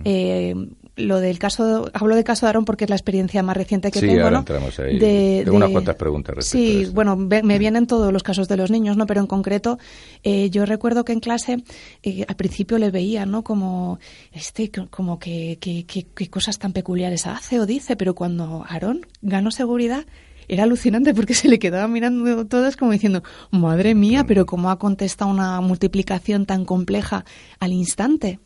[0.03, 0.53] Eh,
[0.95, 3.99] lo del caso, hablo del caso de Aaron porque es la experiencia más reciente que
[3.99, 4.39] sí, tengo, ahora ¿no?
[4.39, 4.99] entramos ahí.
[4.99, 8.47] De, Tengo unas cuantas preguntas respecto a Sí, bueno, ve- me vienen todos los casos
[8.47, 9.07] de los niños, ¿no?
[9.07, 9.79] Pero en concreto,
[10.23, 11.63] eh, yo recuerdo que en clase
[12.03, 13.43] eh, al principio le veía, ¿no?
[13.43, 13.97] Como,
[14.33, 18.63] este, co- como que, que, que- que cosas tan peculiares hace o dice, pero cuando
[18.67, 20.05] Aarón ganó seguridad,
[20.47, 24.79] era alucinante porque se le quedaba mirando todos como diciendo, madre mía, pero cómo ha
[24.79, 27.25] contestado una multiplicación tan compleja
[27.60, 28.39] al instante,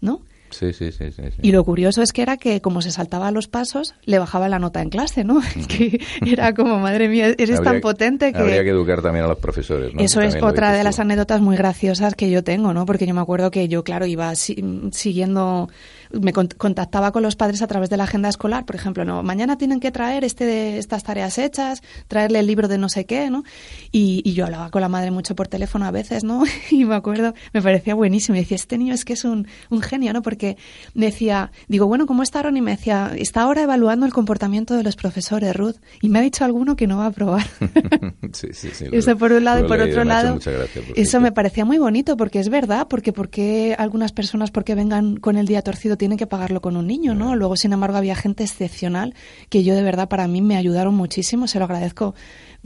[0.00, 0.20] ¿no?
[0.48, 1.22] Sí, sí, sí, sí.
[1.42, 4.60] Y lo curioso es que era que como se saltaba los pasos, le bajaba la
[4.60, 5.40] nota en clase, ¿no?
[5.68, 8.38] que era como, madre mía, eres Habría- tan potente que...
[8.38, 10.00] Habría que educar también a los profesores, ¿no?
[10.00, 12.86] Eso es otra de las anécdotas muy graciosas que yo tengo, ¿no?
[12.86, 15.68] Porque yo me acuerdo que yo, claro, iba si- siguiendo,
[16.12, 19.22] me con- contactaba con los padres a través de la agenda escolar, por ejemplo, no,
[19.22, 23.30] mañana tienen que traer este estas tareas hechas, traerle el libro de no sé qué,
[23.30, 23.44] ¿no?
[23.92, 26.44] Y, y yo hablaba con la madre mucho por teléfono a veces, ¿no?
[26.70, 28.36] Y me acuerdo, me parecía buenísimo.
[28.36, 30.22] Y decía, este niño es que es un, un genio, ¿no?
[30.22, 30.56] Porque
[30.94, 32.56] me decía, digo, bueno, ¿cómo está Ron?
[32.56, 35.76] Y me decía, está ahora evaluando el comportamiento de los profesores, Ruth.
[36.02, 37.46] Y me ha dicho alguno que no va a aprobar.
[38.32, 38.86] sí, sí, sí.
[38.92, 42.40] Eso por un lado y por otro lado, por eso me parecía muy bonito porque
[42.40, 46.60] es verdad, porque porque algunas personas porque vengan con el día torcido tienen que pagarlo
[46.60, 47.36] con un niño, ¿no?
[47.36, 49.14] Luego, sin embargo, había gente excepcional
[49.48, 52.14] que yo de verdad para mí me ayudaron muchísimo, se lo agradezco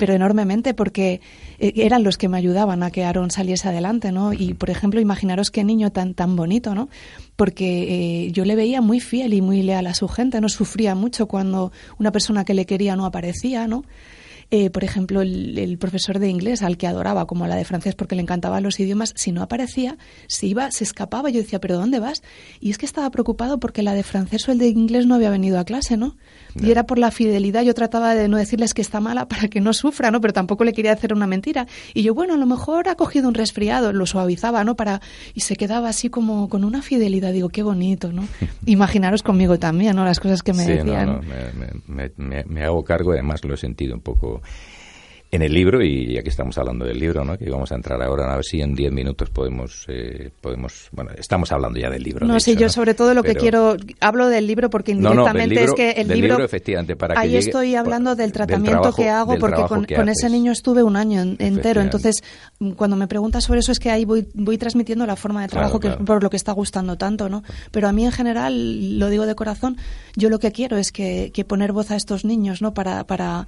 [0.01, 1.21] pero enormemente porque
[1.59, 4.33] eh, eran los que me ayudaban a que Aaron saliese adelante, ¿no?
[4.33, 6.89] Y por ejemplo, imaginaros qué niño tan tan bonito, ¿no?
[7.37, 10.95] Porque eh, yo le veía muy fiel y muy leal a su gente, no sufría
[10.95, 13.85] mucho cuando una persona que le quería no aparecía, ¿no?
[14.53, 17.95] Eh, por ejemplo, el, el profesor de inglés, al que adoraba, como la de francés,
[17.95, 21.31] porque le encantaban los idiomas, si no aparecía, se iba, se escapaba.
[21.31, 22.23] Yo decía, ¿pero dónde vas?
[22.61, 25.31] Y es que estaba preocupado porque la de francés o el de inglés no había
[25.31, 26.17] venido a clase, ¿no?
[26.61, 27.63] Y era por la fidelidad.
[27.63, 30.21] Yo trataba de no decirles que está mala para que no sufra, ¿no?
[30.21, 31.67] Pero tampoco le quería hacer una mentira.
[31.95, 34.75] Y yo, bueno, a lo mejor ha cogido un resfriado, lo suavizaba, ¿no?
[34.77, 35.01] Para
[35.35, 37.33] y se quedaba así como con una fidelidad.
[37.33, 38.27] Digo, qué bonito, ¿no?
[38.67, 40.05] Imaginaros conmigo también, ¿no?
[40.05, 41.07] Las cosas que me sí, decían.
[41.07, 44.43] No, no, me, me- me- me hago cargo, además lo he sentido un poco
[45.33, 47.39] en el libro, y ya que estamos hablando del libro, ¿no?
[47.39, 51.13] que vamos a entrar ahora, a ver si en 10 minutos podemos, eh, podemos, bueno,
[51.17, 52.27] estamos hablando ya del libro.
[52.27, 55.27] No de hecho, yo sobre todo lo que quiero, hablo del libro porque No, no,
[55.27, 57.75] del indirectamente libro- es que el del libro, libro, efectivamente, para que ahí llegue- estoy
[57.77, 61.21] hablando del del tratamiento trabajo- que hago porque con, que ese niño estuve un año
[61.23, 62.23] en- entero, entonces
[62.77, 65.61] cuando me preguntas sobre eso es que ahí voy, voy transmitiendo la forma de Claro,
[65.69, 66.05] trabajo que claro.
[66.05, 67.45] por lo que está gustando tanto, ¿no?
[67.71, 69.77] Pero a mí en general, lo digo de corazón,
[70.17, 72.75] yo lo que quiero es que, que poner voz a estos niños, ¿no?
[72.75, 73.47] Para, para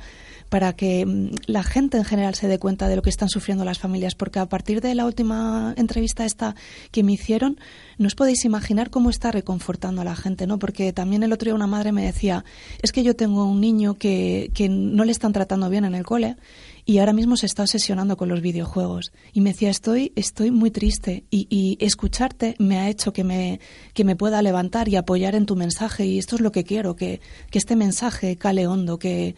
[0.53, 3.65] para que mm, la gente en general se dé cuenta de lo que están sufriendo
[3.65, 6.55] las familias, porque a partir de la última entrevista esta
[6.91, 7.59] que me hicieron,
[7.97, 10.59] no os podéis imaginar cómo está reconfortando a la gente, ¿no?
[10.59, 12.45] Porque también el otro día una madre me decía,
[12.83, 16.05] es que yo tengo un niño que, que no le están tratando bien en el
[16.05, 16.37] cole
[16.85, 19.11] y ahora mismo se está obsesionando con los videojuegos.
[19.33, 23.59] Y me decía, estoy, estoy muy triste y, y escucharte me ha hecho que me,
[23.95, 26.95] que me pueda levantar y apoyar en tu mensaje y esto es lo que quiero,
[26.95, 29.35] que, que este mensaje cale hondo, que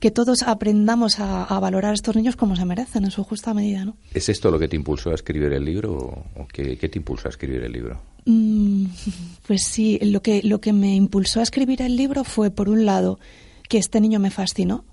[0.00, 3.54] que todos aprendamos a, a valorar a estos niños como se merecen en su justa
[3.54, 3.96] medida, ¿no?
[4.12, 6.98] ¿Es esto lo que te impulsó a escribir el libro o, o qué, qué te
[6.98, 8.00] impulsó a escribir el libro?
[8.24, 8.86] Mm,
[9.46, 12.84] pues sí, lo que, lo que me impulsó a escribir el libro fue, por un
[12.84, 13.18] lado,
[13.68, 14.84] que este niño me fascinó,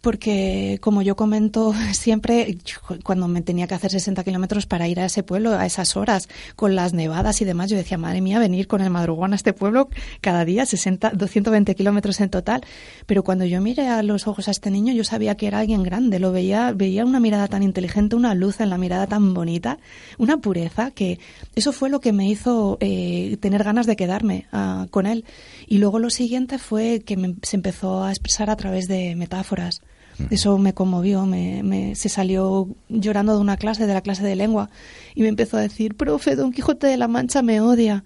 [0.00, 2.58] porque como yo comento siempre,
[3.02, 6.28] cuando me tenía que hacer 60 kilómetros para ir a ese pueblo a esas horas,
[6.56, 9.52] con las nevadas y demás, yo decía, madre mía, venir con el madrugón a este
[9.52, 9.88] pueblo
[10.20, 12.62] cada día, 60, 220 kilómetros en total.
[13.06, 15.82] Pero cuando yo miré a los ojos a este niño, yo sabía que era alguien
[15.82, 19.78] grande, lo veía, veía una mirada tan inteligente, una luz en la mirada tan bonita,
[20.18, 21.18] una pureza, que
[21.54, 25.24] eso fue lo que me hizo eh, tener ganas de quedarme uh, con él.
[25.66, 29.82] Y luego lo siguiente fue que me, se empezó a expresar a través de metáforas.
[30.30, 34.36] Eso me conmovió, me, me, se salió llorando de una clase, de la clase de
[34.36, 34.70] lengua,
[35.14, 38.04] y me empezó a decir, profe, Don Quijote de la Mancha me odia.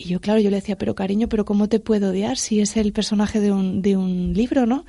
[0.00, 2.76] Y yo, claro, yo le decía, pero cariño, pero ¿cómo te puedo odiar si es
[2.76, 4.84] el personaje de un, de un libro, no?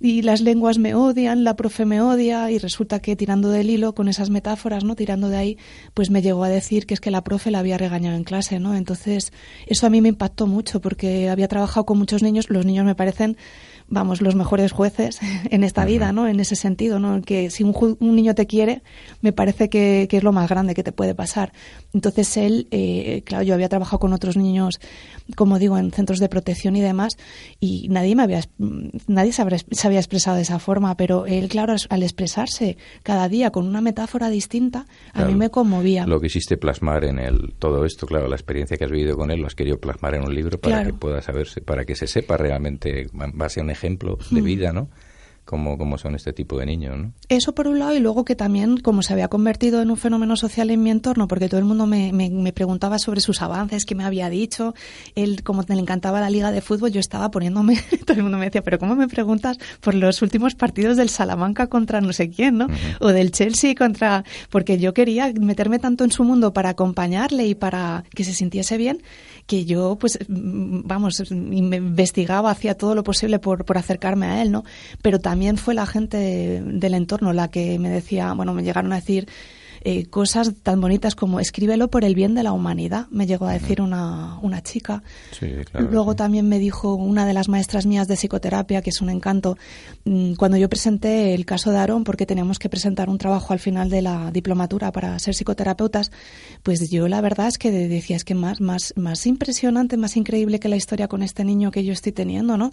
[0.00, 3.94] Y las lenguas me odian, la profe me odia, y resulta que tirando del hilo
[3.94, 4.96] con esas metáforas, ¿no?
[4.96, 5.58] Tirando de ahí,
[5.92, 8.58] pues me llegó a decir que es que la profe la había regañado en clase,
[8.58, 8.74] ¿no?
[8.74, 9.30] Entonces,
[9.66, 12.94] eso a mí me impactó mucho porque había trabajado con muchos niños, los niños me
[12.94, 13.36] parecen
[13.88, 15.20] vamos, los mejores jueces
[15.50, 16.28] en esta vida, ¿no?
[16.28, 17.22] En ese sentido, ¿no?
[17.22, 18.82] Que si un, un niño te quiere,
[19.20, 21.52] me parece que, que, es lo más grande que te puede pasar.
[21.92, 24.80] Entonces él, eh, claro, yo había trabajado con otros niños,
[25.34, 27.16] como digo, en centros de protección y demás,
[27.60, 28.42] y nadie me había,
[29.06, 33.28] nadie se, habría, se había expresado de esa forma, pero él, claro, al expresarse cada
[33.28, 36.06] día con una metáfora distinta, claro, a mí me conmovía.
[36.06, 39.40] Lo quisiste plasmar en el, todo esto, claro, la experiencia que has vivido con él,
[39.40, 40.92] lo has querido plasmar en un libro para claro.
[40.92, 44.72] que pueda saberse, para que se sepa realmente, en base a un ejemplo de vida,
[44.72, 44.88] ¿no?
[45.46, 47.12] cómo, cómo son este tipo de niños, ¿no?
[47.30, 50.36] Eso por un lado, y luego que también, como se había convertido en un fenómeno
[50.36, 53.94] social en mi entorno, porque todo el mundo me, me, preguntaba sobre sus avances, qué
[53.94, 54.74] me había dicho,
[55.14, 58.46] él, como le encantaba la liga de fútbol, yo estaba poniéndome, todo el mundo me
[58.46, 62.58] decía, pero ¿cómo me preguntas por los últimos partidos del Salamanca contra no sé quién,
[62.58, 62.66] ¿no?
[63.00, 64.24] O del Chelsea contra...
[64.50, 68.76] Porque yo quería meterme tanto en su mundo para acompañarle y para que se sintiese
[68.76, 69.02] bien,
[69.46, 74.64] que yo, pues, vamos, investigaba, hacía todo lo posible por, por acercarme a él, ¿no?
[75.02, 78.96] Pero también fue la gente del entorno la que me decía, bueno, me llegaron a
[78.96, 79.28] decir,
[79.82, 83.52] eh, cosas tan bonitas como escríbelo por el bien de la humanidad, me llegó a
[83.52, 85.02] decir una, una chica.
[85.74, 89.56] Luego también me dijo una de las maestras mías de psicoterapia, que es un encanto,
[90.04, 93.58] mm, cuando yo presenté el caso de Aarón, porque teníamos que presentar un trabajo al
[93.58, 96.10] final de la diplomatura para ser psicoterapeutas,
[96.62, 100.60] pues yo la verdad es que decía, es que más, más, más impresionante, más increíble
[100.60, 102.72] que la historia con este niño que yo estoy teniendo, ¿no?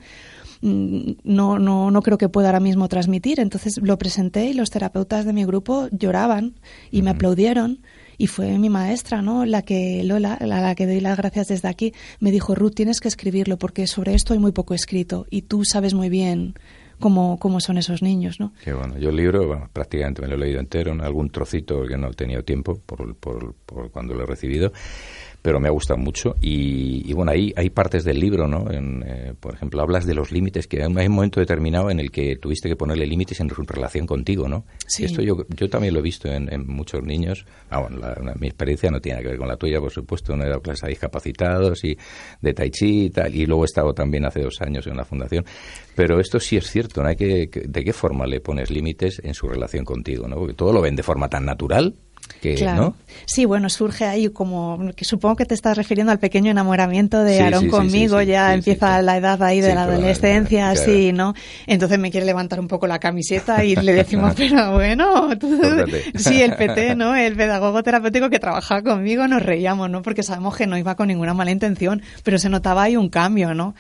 [0.64, 3.42] Mm, no, no, no creo que pueda ahora mismo transmitir.
[3.42, 6.56] Entonces lo presenté y los terapeutas de mi grupo lloraban
[6.90, 7.82] y me aplaudieron
[8.18, 9.46] y fue mi maestra, ¿no?
[9.46, 13.02] La que Lola, la, la, que doy las gracias desde aquí, me dijo, Ruth, tienes
[13.02, 16.54] que escribirlo porque sobre esto hay muy poco escrito y tú sabes muy bien
[16.98, 18.54] cómo, cómo son esos niños, ¿no?
[18.64, 18.98] Qué bueno.
[18.98, 22.14] Yo el libro, prácticamente me lo he leído entero, en algún trocito que no he
[22.14, 24.72] tenido tiempo por, por, por cuando lo he recibido
[25.44, 26.36] pero me ha gustado mucho.
[26.42, 28.72] Y, bueno, ahí hay partes del libro, ¿no?
[28.72, 32.12] En, eh, por ejemplo, hablas de los límites, que hay un momento determinado en el
[32.12, 34.66] que tuviste que ponerle límites en relación contigo, ¿no?
[34.88, 35.04] Sí.
[35.04, 37.46] Esto yo, yo también lo he visto en, muchos niños.
[37.70, 38.00] Ah, bueno,
[38.40, 40.34] mi experiencia no tiene que ver con la tuya, por supuesto.
[40.38, 41.98] No he dado clases a discapacitados y
[42.42, 43.36] de Tai Chi y tal.
[43.36, 45.44] Y luego he estado también hace dos años en una fundación.
[45.94, 47.10] Pero esto sí es cierto, ¿no?
[47.10, 50.38] Hay que, ¿De qué forma le pones límites en su relación contigo, ¿no?
[50.38, 51.94] Porque todo lo ven de forma tan natural
[52.58, 52.96] claro.
[53.26, 57.42] Sí, bueno, surge ahí como que supongo que te estás refiriendo al pequeño enamoramiento de
[57.42, 61.34] Aarón conmigo, ya empieza la edad ahí de la adolescencia, así, ¿no?
[61.68, 65.30] Entonces me quiere levantar un poco la camiseta y le decimos, pero bueno,
[66.16, 67.16] sí, el PT, ¿no?
[67.16, 70.02] El pedagogo terapéutico que trabajaba conmigo, nos reíamos, ¿no?
[70.02, 73.54] Porque sabemos que no iba con ninguna mala intención, pero se notaba ahí un cambio,
[73.54, 73.76] ¿no?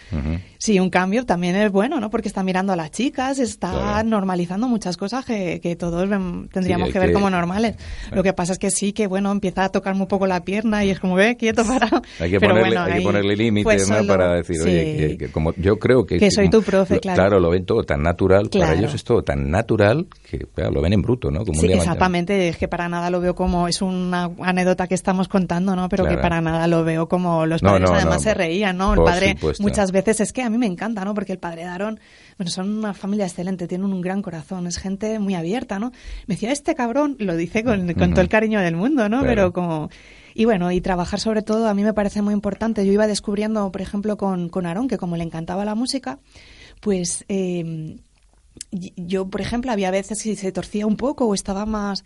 [0.57, 2.09] Sí, un cambio también es bueno, ¿no?
[2.09, 6.09] Porque está mirando a las chicas, está normalizando muchas cosas que, que todos
[6.51, 7.75] tendríamos que ver como normales.
[8.11, 10.83] Lo que pasa es que sí, que bueno, empieza a tocarme un poco la pierna
[10.83, 11.89] y es como, ve, quieto, para.
[12.19, 16.05] Hay que ponerle, hay que ponerle límites, pues Para decir, oye, que, como yo creo
[16.05, 16.17] que.
[16.17, 17.15] Que soy tu profe, claro.
[17.15, 20.93] Claro, lo ven todo tan natural, para ellos es todo tan natural que lo ven
[20.93, 21.45] en bruto, ¿no?
[21.45, 25.27] Como sí, exactamente, es que para nada lo veo como, es una anécdota que estamos
[25.27, 25.89] contando, ¿no?
[25.89, 28.93] Pero que para nada lo veo como los padres además se reían, ¿no?
[28.93, 31.13] El padre muchas veces es que a mí me encanta, ¿no?
[31.13, 31.99] Porque el padre de Aaron,
[32.37, 35.91] bueno, son una familia excelente, tienen un gran corazón, es gente muy abierta, ¿no?
[36.27, 39.21] Me decía, este cabrón, lo dice con, todo el cariño del mundo, ¿no?
[39.21, 39.89] Pero como...
[40.35, 42.85] Y bueno, y trabajar sobre todo a mí me parece muy importante.
[42.85, 46.19] Yo iba descubriendo, por ejemplo, con, con Aarón, que como le encantaba la música,
[46.81, 47.25] pues...
[47.27, 47.97] Eh,
[48.71, 52.03] yo, por ejemplo, había veces que se torcía un poco o estaba más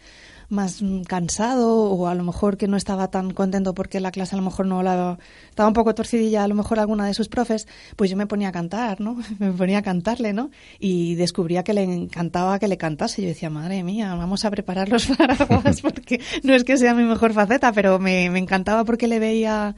[0.49, 4.37] más cansado o a lo mejor que no estaba tan contento porque la clase a
[4.37, 5.17] lo mejor no la
[5.49, 8.49] estaba un poco torcidilla a lo mejor alguna de sus profes, pues yo me ponía
[8.49, 9.17] a cantar, ¿no?
[9.39, 10.49] Me ponía a cantarle, ¿no?
[10.79, 13.21] Y descubría que le encantaba que le cantase.
[13.21, 17.03] Yo decía, madre mía, vamos a preparar los paraguas porque no es que sea mi
[17.03, 19.75] mejor faceta, pero me, me encantaba porque le veía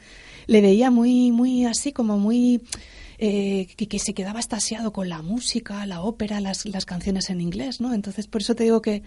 [0.48, 2.62] le veía muy muy así como muy
[3.22, 7.42] eh, que, que, se quedaba estasiado con la música, la ópera, las, las canciones en
[7.42, 7.94] inglés, ¿no?
[7.94, 9.04] Entonces, por eso te digo que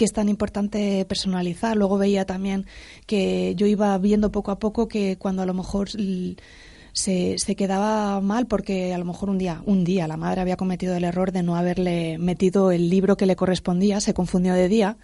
[0.00, 1.76] que es tan importante personalizar.
[1.76, 2.64] Luego veía también
[3.04, 8.18] que yo iba viendo poco a poco que cuando a lo mejor se, se, quedaba
[8.22, 11.32] mal porque a lo mejor un día, un día la madre había cometido el error
[11.32, 14.96] de no haberle metido el libro que le correspondía, se confundió de día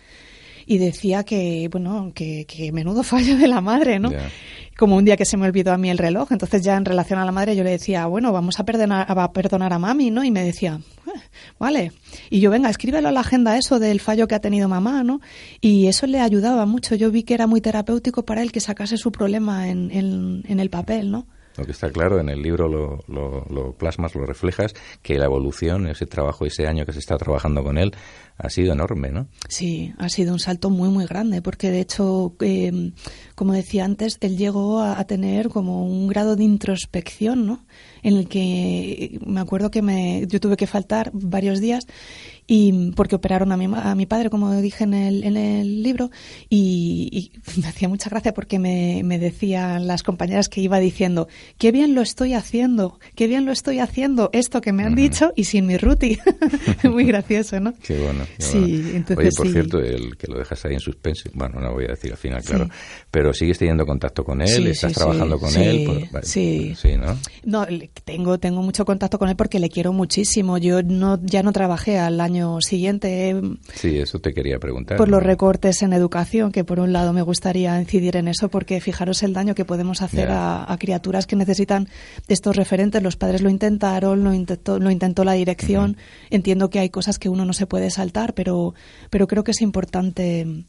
[0.67, 4.11] y decía que, bueno, que, que menudo fallo de la madre, ¿no?
[4.77, 6.33] Como un día que se me olvidó a mí el reloj.
[6.33, 9.33] Entonces ya en relación a la madre yo le decía, bueno, vamos a perdonar a,
[9.33, 10.23] perdonar a mami, ¿no?
[10.25, 11.21] Y me decía, eh,
[11.59, 11.93] vale.
[12.29, 15.21] Y yo, venga, escríbelo a la agenda eso del fallo que ha tenido mamá, ¿no?
[15.61, 16.95] Y eso le ayudaba mucho.
[16.95, 20.61] Yo vi que era muy terapéutico para él que sacase su problema en, en, en
[20.61, 21.27] el papel, ¿no?
[21.59, 25.87] Lo que está claro, en el libro lo, lo, plasmas, lo reflejas, que la evolución,
[25.87, 27.93] ese trabajo, ese año que se está trabajando con él,
[28.39, 29.29] ha sido enorme, ¿no?
[29.49, 32.93] Sí, ha sido un salto muy, muy grande, porque de hecho, eh,
[33.35, 37.65] como decía antes, él llegó a, tener como un grado de introspección, ¿no?
[38.03, 41.87] En el que me acuerdo que me, yo tuve que faltar varios días
[42.47, 46.11] y porque operaron a mi, a mi padre, como dije en el, en el libro,
[46.49, 51.29] y, me hacía mucha gracia porque me, me, decían las compañeras que iba diciendo,
[51.59, 55.33] qué bien lo estoy haciendo, qué bien lo estoy haciendo, esto que me han dicho
[55.35, 56.19] y sin mi ruti.
[56.85, 57.75] Muy gracioso, ¿no?
[57.83, 58.25] Qué bueno.
[58.39, 61.85] sí, entonces Oye, por cierto, el que lo dejas ahí en suspense, bueno, no voy
[61.85, 62.69] a decir al final, claro,
[63.11, 66.09] pero sigues teniendo contacto con él, estás trabajando con él.
[66.11, 67.19] Pues, sí, sí, ¿no?
[67.45, 67.67] No,
[68.05, 70.59] tengo, tengo mucho contacto con él porque le quiero muchísimo.
[70.59, 73.35] Yo no, ya no trabajé al año año siguiente.
[73.75, 74.97] Sí, eso te quería preguntar.
[74.97, 78.81] Por los recortes en educación, que por un lado me gustaría incidir en eso, porque
[78.81, 81.89] fijaros el daño que podemos hacer a, criaturas que necesitan
[82.29, 83.03] estos referentes.
[83.03, 85.97] Los padres lo intentaron, lo intentó, lo intentó la dirección.
[86.31, 88.75] Entiendo que hay cosas que uno no se puede saltar, pero,
[89.11, 90.65] pero creo que es importante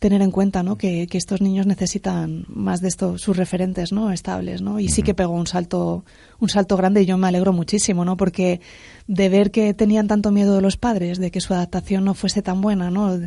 [0.00, 0.76] tener en cuenta ¿no?
[0.76, 4.10] que, estos niños necesitan más de esto, sus referentes ¿no?
[4.10, 4.62] estables.
[4.62, 4.80] ¿no?
[4.80, 6.04] Y sí que pegó un salto,
[6.40, 8.16] un salto grande y yo me alegro muchísimo, ¿no?
[8.16, 8.60] porque
[9.06, 12.40] de ver que tenían tanto miedo de los padres, de que su adaptación no fuese
[12.40, 13.20] tan buena, ¿no?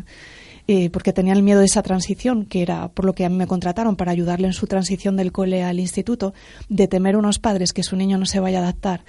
[0.65, 3.35] Eh, porque tenían el miedo de esa transición, que era por lo que a mí
[3.35, 6.33] me contrataron para ayudarle en su transición del cole al instituto,
[6.69, 9.03] de temer unos padres que su niño no se vaya a adaptar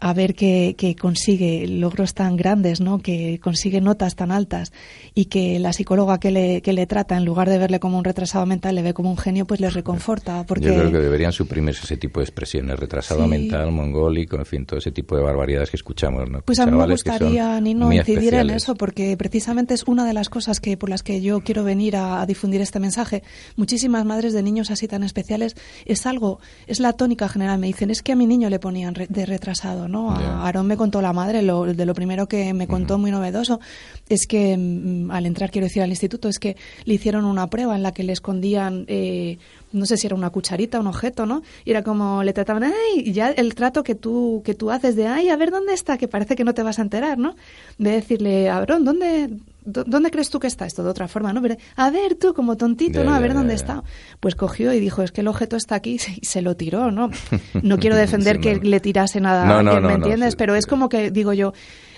[0.00, 3.00] a ver que, consigue logros tan grandes, ¿no?
[3.00, 4.72] que consigue notas tan altas
[5.14, 8.04] y que la psicóloga que le, que le trata, en lugar de verle como un
[8.04, 10.44] retrasado mental, le ve como un genio, pues le reconforta.
[10.46, 10.66] Porque...
[10.66, 14.78] Yo creo que deberían suprimirse ese tipo de expresiones, retrasado mental, mongólico, en fin, todo
[14.78, 16.30] ese tipo de barbaridades que escuchamos.
[16.30, 16.42] ¿no?
[16.42, 20.28] Pues a mí me gustaría, Nino, incidir en eso, porque precisamente es una de las
[20.28, 23.22] cosas que por las que yo quiero venir a, difundir este mensaje.
[23.56, 27.58] Muchísimas madres de niños así tan especiales, es algo, es la tónica general.
[27.58, 30.10] Me dicen, es que a mi niño le ponían de retrasado ¿no?
[30.10, 33.60] Aarón me contó la madre, lo, de lo primero que me contó muy novedoso
[34.08, 37.76] es que mm, al entrar, quiero decir, al instituto, es que le hicieron una prueba
[37.76, 39.38] en la que le escondían, eh,
[39.72, 41.42] no sé si era una cucharita, un objeto, ¿no?
[41.64, 44.96] Y era como, le trataban, ay, y ya el trato que tú, que tú haces
[44.96, 47.34] de, ay, a ver dónde está, que parece que no te vas a enterar, ¿no?
[47.78, 49.30] De decirle, Aarón, ¿dónde,
[49.68, 50.82] ¿dónde crees tú que está esto?
[50.82, 51.42] De otra forma, ¿no?
[51.76, 53.14] A ver, tú, como tontito, ¿no?
[53.14, 53.82] A ver dónde está.
[54.20, 57.10] Pues cogió y dijo, es que el objeto está aquí y se lo tiró, ¿no?
[57.62, 60.36] No quiero defender que le tirase nada, ¿me entiendes?
[60.36, 61.52] Pero es como que, digo yo,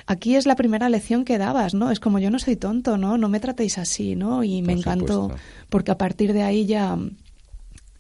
[0.07, 1.91] aquí es la primera lección que dabas, ¿no?
[1.91, 3.19] Es como yo no soy tonto, ¿no?
[3.19, 4.43] No me tratéis así, ¿no?
[4.43, 5.31] Y me encantó
[5.69, 6.99] porque a partir de ahí ya...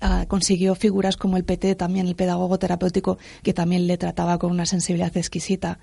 [0.02, 4.50] Ah, consiguió figuras como el PT, también el pedagogo terapéutico, que también le trataba con
[4.50, 5.78] una sensibilidad exquisita.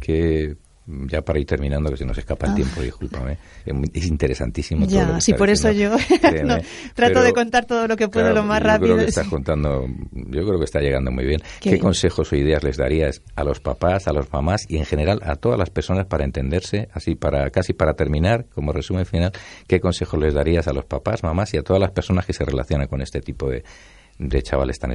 [0.00, 0.56] Que
[0.86, 2.54] ya para ir terminando, que se nos escapa el ah.
[2.56, 3.38] tiempo, discúlpame,
[3.92, 4.86] es interesantísimo.
[4.86, 5.96] Ya, todo sí, por eso yo
[6.94, 8.94] trato de contar todo lo que puedo lo más yo rápido.
[8.94, 11.40] Creo que estás contando, yo creo que está llegando muy bien.
[11.60, 15.20] ¿Qué, consejos o ideas les darías a los papás, a los mamás y en general
[15.24, 19.32] a todas las personas para entenderse, así para casi para terminar, como resumen final,
[19.66, 22.44] qué consejos les darías a los papás, mamás y a todas las personas que se
[22.44, 23.64] relacionan con este tipo de
[24.28, 24.94] de chavales tan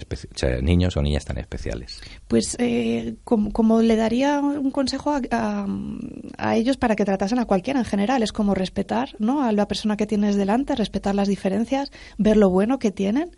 [0.62, 2.02] niños o niñas tan especiales?
[2.28, 5.66] Pues eh, como, le daría un consejo a,
[6.38, 9.44] a, ellos para que tratasen a cualquiera en general, es como respetar ¿no?
[9.44, 13.32] a la persona que tienes delante, respetar las diferencias, ver lo bueno que tienen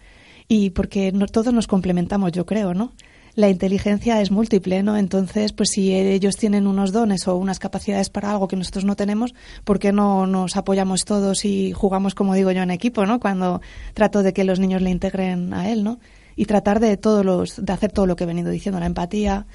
[0.48, 2.94] y porque no, todos nos complementamos, yo creo, ¿no?
[3.40, 4.98] La inteligencia es múltiple, ¿no?
[4.98, 8.98] Entonces, pues si ellos tienen unos dones o unas capacidades para algo que nosotros no
[8.98, 9.34] tenemos,
[9.64, 13.22] ¿por qué no nos apoyamos todos y jugamos, como digo yo, en equipo, ¿no?
[13.22, 13.62] Cuando
[13.94, 16.00] trato de que los niños le integren a él, ¿no?
[16.36, 19.48] Y tratar de todos los, de hacer todo lo que he venido diciendo, la empatía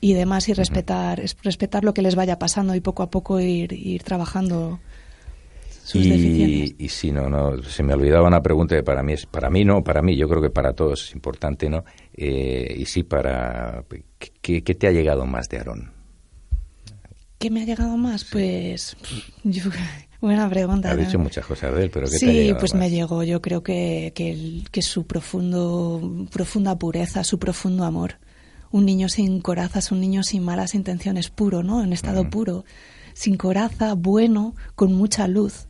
[0.00, 3.74] y demás y respetar, respetar lo que les vaya pasando y poco a poco ir,
[3.74, 4.80] ir trabajando
[5.94, 9.50] y, y si no, no, se me olvidaba una pregunta que para mí es, para
[9.50, 11.84] mí no, para mí, yo creo que para todos es importante, ¿no?
[12.14, 13.84] Eh, y sí, para,
[14.40, 15.92] ¿qué, te ha llegado más de Aarón?
[17.38, 18.24] ¿Qué me ha llegado más?
[18.24, 18.96] Pues,
[20.20, 20.90] buena pregunta.
[20.90, 23.22] Ha dicho muchas cosas de él, pero ¿qué sí, te ha llegado pues me llegó,
[23.24, 28.18] yo creo que, que, que su profundo, profunda pureza, su profundo amor.
[28.70, 31.82] Un niño sin corazas, un niño sin malas intenciones, puro, ¿no?
[31.82, 32.64] En estado puro,
[33.12, 35.66] sin coraza, bueno, con mucha luz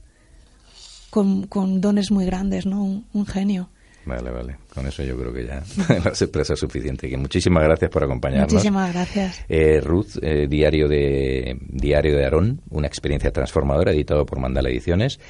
[1.12, 3.04] con, dones muy grandes, ¿no?
[3.12, 3.68] Un, genio.
[4.04, 4.56] Vale, vale.
[4.74, 5.62] Con eso yo creo que ya
[6.04, 7.08] las expresa suficiente.
[7.08, 8.52] Que muchísimas gracias por acompañarnos.
[8.52, 9.44] Muchísimas gracias.
[9.48, 15.20] Eh, Ruth, eh, diario de Diario de Aarón, una experiencia transformadora, editado por Mandala Ediciones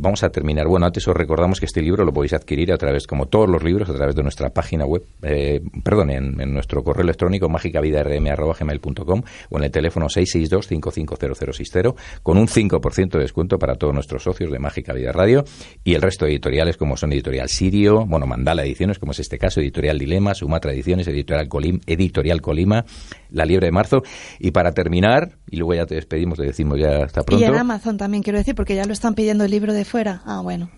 [0.00, 0.66] vamos a terminar.
[0.66, 3.62] Bueno, antes os recordamos que este libro lo podéis adquirir a través, como todos los
[3.62, 9.58] libros, a través de nuestra página web, eh, perdón, en, nuestro correo electrónico mágicavidarm.com o
[9.58, 14.92] en el teléfono 662-550060 con un 5% de descuento para todos nuestros socios de Mágica
[14.92, 15.44] Vida Radio
[15.82, 19.38] y el resto de editoriales como son Editorial Sirio, bueno, Mandala Ediciones, como es este
[19.38, 22.84] caso, Editorial Dilema, Sumatra Ediciones, Editorial, Colim, Editorial Colima,
[23.30, 24.02] La Liebre de Marzo.
[24.38, 27.44] Y para terminar, y luego ya te despedimos, te decimos ya hasta pronto.
[27.44, 30.20] Y en Amazon también quiero decir, porque ya lo están pidiendo el libro de fuera.
[30.26, 30.68] Ah, bueno.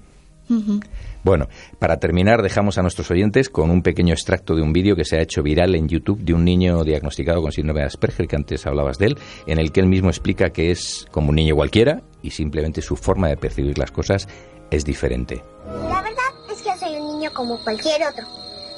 [1.25, 1.49] Bueno,
[1.79, 5.17] para terminar, dejamos a nuestros oyentes con un pequeño extracto de un vídeo que se
[5.17, 8.67] ha hecho viral en YouTube de un niño diagnosticado con síndrome de Asperger, que antes
[8.67, 12.03] hablabas de él, en el que él mismo explica que es como un niño cualquiera
[12.23, 14.29] y simplemente su forma de percibir las cosas
[14.71, 15.43] es diferente.
[15.67, 18.25] La verdad es que soy un niño como cualquier otro,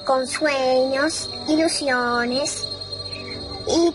[0.07, 2.67] con sueños, ilusiones
[3.69, 3.93] y,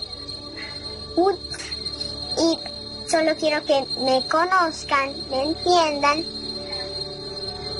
[2.40, 2.73] y
[3.14, 6.18] Solo quiero que me conozcan, me entiendan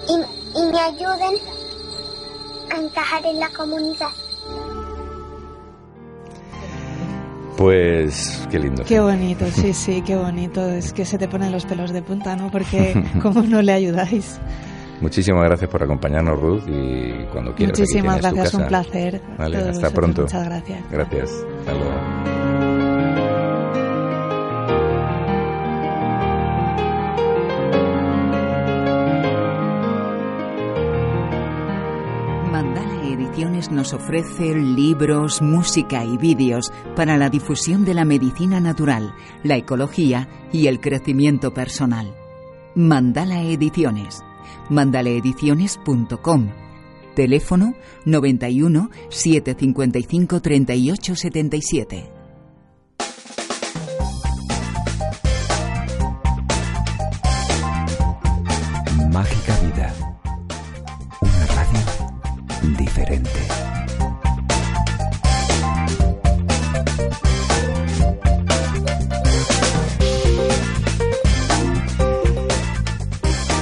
[0.08, 1.40] y, y me ayuden
[2.72, 4.10] a encajar en la comunidad.
[7.58, 8.84] Pues qué lindo.
[8.84, 10.70] Qué bonito, sí, sí, qué bonito.
[10.70, 12.52] Es que se te ponen los pelos de punta, ¿no?
[12.52, 14.40] Porque cómo no le ayudáis.
[15.02, 17.80] Muchísimas gracias por acompañarnos, Ruth, y cuando quieras.
[17.80, 19.20] Muchísimas gracias, un placer.
[19.40, 20.22] Vale, hasta pronto.
[20.22, 20.92] Muchas gracias.
[20.92, 21.32] Gracias.
[21.62, 22.43] Hasta luego.
[33.72, 40.28] Nos ofrece libros, música y vídeos para la difusión de la medicina natural, la ecología
[40.52, 42.16] y el crecimiento personal.
[42.76, 44.22] Mandala Ediciones.
[44.70, 46.50] mandalaediciones.com.
[47.16, 52.12] Teléfono 91 755 3877.
[59.12, 59.94] Mágica Vida.
[61.22, 63.43] Una radio diferente.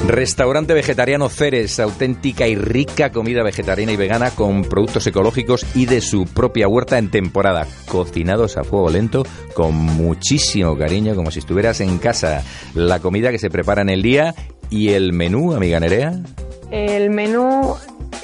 [0.08, 6.02] Restaurante vegetariano Ceres, auténtica y rica comida vegetariana y vegana con productos ecológicos y de
[6.02, 9.24] su propia huerta en temporada, cocinados a fuego lento
[9.54, 12.44] con muchísimo cariño, como si estuvieras en casa.
[12.74, 14.34] La comida que se prepara en el día
[14.70, 16.20] y el menú, amiga Nerea.
[16.72, 17.76] El menú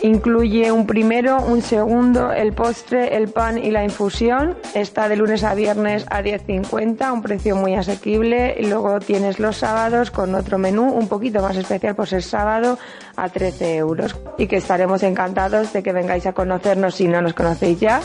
[0.01, 4.55] Incluye un primero, un segundo, el postre, el pan y la infusión.
[4.75, 8.55] Está de lunes a viernes a 10.50, un precio muy asequible.
[8.59, 12.77] Y luego tienes los sábados con otro menú un poquito más especial por ser sábado
[13.15, 14.15] a 13 euros.
[14.37, 18.01] Y que estaremos encantados de que vengáis a conocernos si no nos conocéis ya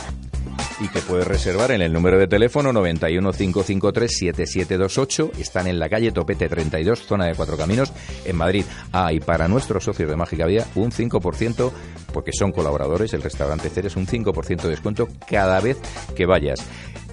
[0.82, 5.38] y que puedes reservar en el número de teléfono 915537728.
[5.38, 7.92] Están en la calle Topete 32, zona de Cuatro Caminos,
[8.24, 8.64] en Madrid.
[8.92, 11.70] Ah, y para nuestros socios de Mágica Vida, un 5%,
[12.12, 15.78] porque son colaboradores, el restaurante Ceres, un 5% de descuento cada vez
[16.16, 16.66] que vayas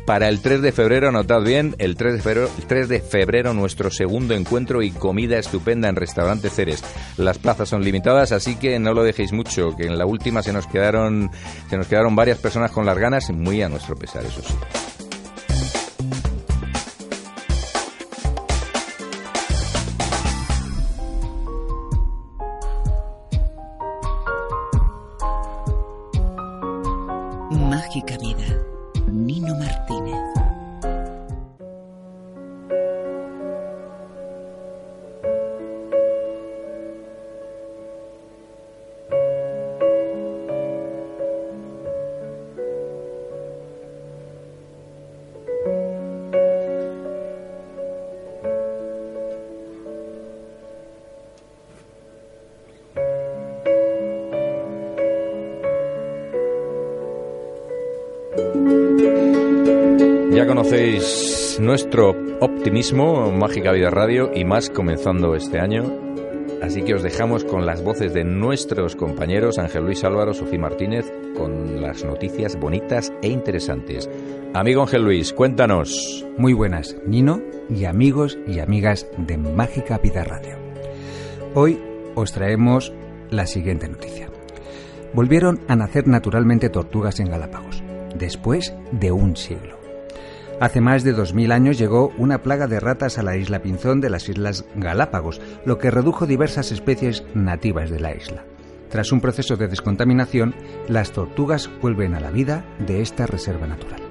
[0.10, 3.53] para el 3 de febrero, anotad bien, el 3 de febrero, el 3 de febrero
[3.53, 6.84] nuestro segundo encuentro y comida estupenda en Restaurante Ceres.
[7.18, 10.51] Las plazas son limitadas, así que no lo dejéis mucho, que en la última se
[10.51, 11.30] nos quedaron
[11.70, 14.55] se nos quedaron varias personas con las ganas, muy a nuestro pesar, eso sí.
[27.51, 28.79] Mágica vida.
[61.70, 65.84] Nuestro optimismo, Mágica Vida Radio y más comenzando este año.
[66.63, 71.13] Así que os dejamos con las voces de nuestros compañeros Ángel Luis Álvaro, Sofía Martínez,
[71.38, 74.09] con las noticias bonitas e interesantes.
[74.55, 76.26] Amigo Ángel Luis, cuéntanos.
[76.39, 77.39] Muy buenas, Nino
[77.70, 80.55] y amigos y amigas de Mágica Vida Radio.
[81.53, 81.80] Hoy
[82.15, 82.91] os traemos
[83.30, 84.28] la siguiente noticia.
[85.13, 87.84] Volvieron a nacer naturalmente tortugas en Galápagos,
[88.17, 89.79] después de un siglo.
[90.60, 94.10] Hace más de 2.000 años llegó una plaga de ratas a la isla Pinzón de
[94.10, 98.43] las Islas Galápagos, lo que redujo diversas especies nativas de la isla.
[98.89, 100.53] Tras un proceso de descontaminación,
[100.89, 104.09] las tortugas vuelven a la vida de esta reserva natural.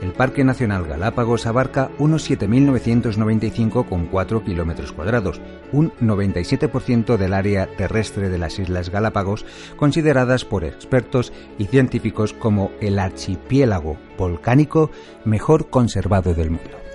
[0.00, 5.40] El Parque Nacional Galápagos abarca unos 7.995,4 kilómetros cuadrados,
[5.72, 9.44] un 97% del área terrestre de las Islas Galápagos,
[9.76, 14.92] consideradas por expertos y científicos como el archipiélago volcánico
[15.24, 16.87] mejor conservado del mundo.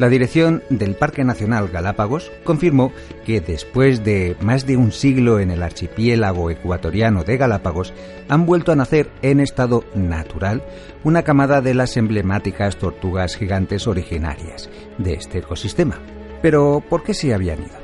[0.00, 2.90] La dirección del Parque Nacional Galápagos confirmó
[3.26, 7.92] que después de más de un siglo en el archipiélago ecuatoriano de Galápagos,
[8.26, 10.62] han vuelto a nacer en estado natural
[11.04, 15.98] una camada de las emblemáticas tortugas gigantes originarias de este ecosistema.
[16.40, 17.76] Pero, ¿por qué se habían ido?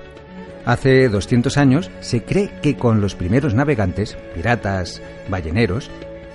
[0.65, 5.91] Hace 200 años se cree que con los primeros navegantes, piratas, balleneros,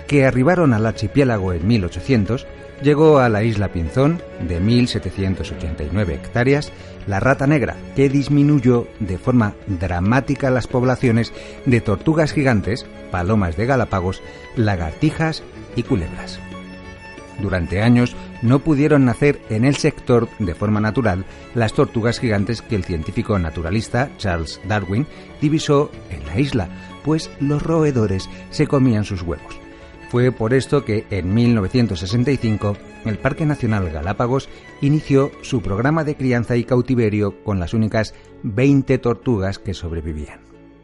[0.05, 2.45] que arribaron al archipiélago en 1800,
[2.81, 6.71] llegó a la isla Pinzón, de 1.789 hectáreas,
[7.07, 11.33] la rata negra, que disminuyó de forma dramática las poblaciones
[11.65, 14.21] de tortugas gigantes, palomas de Galápagos,
[14.55, 15.43] lagartijas
[15.75, 16.39] y culebras.
[17.41, 21.25] Durante años no pudieron nacer en el sector de forma natural
[21.55, 25.07] las tortugas gigantes que el científico naturalista Charles Darwin
[25.41, 26.69] divisó en la isla,
[27.03, 29.60] pues los roedores se comían sus huevos.
[30.11, 34.49] Fue por esto que en 1965 el Parque Nacional Galápagos
[34.81, 40.41] inició su programa de crianza y cautiverio con las únicas 20 tortugas que sobrevivían.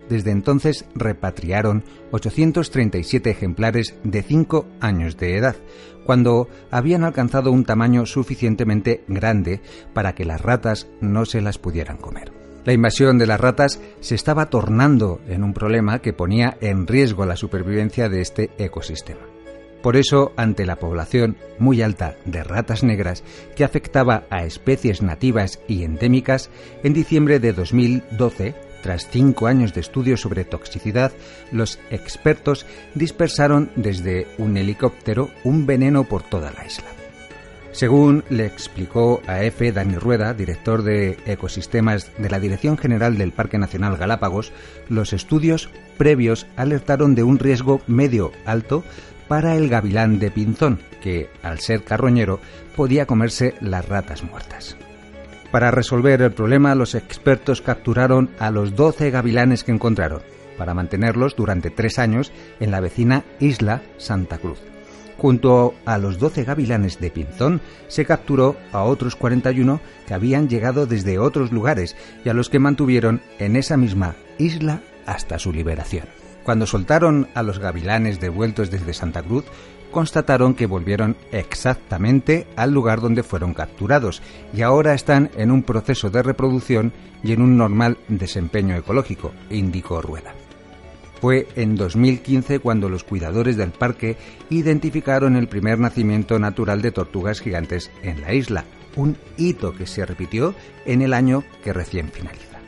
[0.07, 5.57] Desde entonces repatriaron 837 ejemplares de 5 años de edad,
[6.05, 9.59] cuando habían alcanzado un tamaño suficientemente grande
[9.93, 12.46] para que las ratas no se las pudieran comer.
[12.68, 17.26] La invasión de las ratas se estaba tornando en un problema que ponía en riesgo
[17.26, 19.22] la supervivencia de este ecosistema.
[19.82, 23.24] Por eso, ante la población muy alta de ratas negras
[23.55, 26.49] que afectaba a especies nativas y endémicas,
[26.84, 28.53] en diciembre de 2012,
[28.84, 31.13] tras cinco años de estudios sobre toxicidad,
[31.53, 32.65] los expertos
[32.95, 36.96] dispersaron desde un helicóptero un veneno por toda la isla.
[37.72, 43.32] Según le explicó a EFE Dani Rueda, director de ecosistemas de la Dirección General del
[43.32, 44.51] Parque Nacional Galápagos,
[44.89, 48.84] los estudios previos alertaron de un riesgo medio alto
[49.28, 52.39] para el gavilán de pinzón, que, al ser carroñero,
[52.76, 54.78] podía comerse las ratas muertas.
[55.51, 60.22] Para resolver el problema, los expertos capturaron a los 12 gavilanes que encontraron,
[60.57, 64.59] para mantenerlos durante tres años en la vecina isla Santa Cruz.
[65.18, 70.86] Junto a los 12 gavilanes de Pinzón se capturó a otros 41 que habían llegado
[70.86, 76.05] desde otros lugares y a los que mantuvieron en esa misma isla hasta su liberación.
[76.43, 79.45] Cuando soltaron a los gavilanes devueltos desde Santa Cruz,
[79.91, 84.22] constataron que volvieron exactamente al lugar donde fueron capturados
[84.53, 86.93] y ahora están en un proceso de reproducción
[87.24, 90.34] y en un normal desempeño ecológico, indicó Rueda.
[91.20, 94.18] Fue en 2015 cuando los cuidadores del parque
[94.49, 98.65] identificaron el primer nacimiento natural de tortugas gigantes en la isla,
[98.95, 100.53] un hito que se repitió
[100.86, 102.59] en el año que recién finaliza.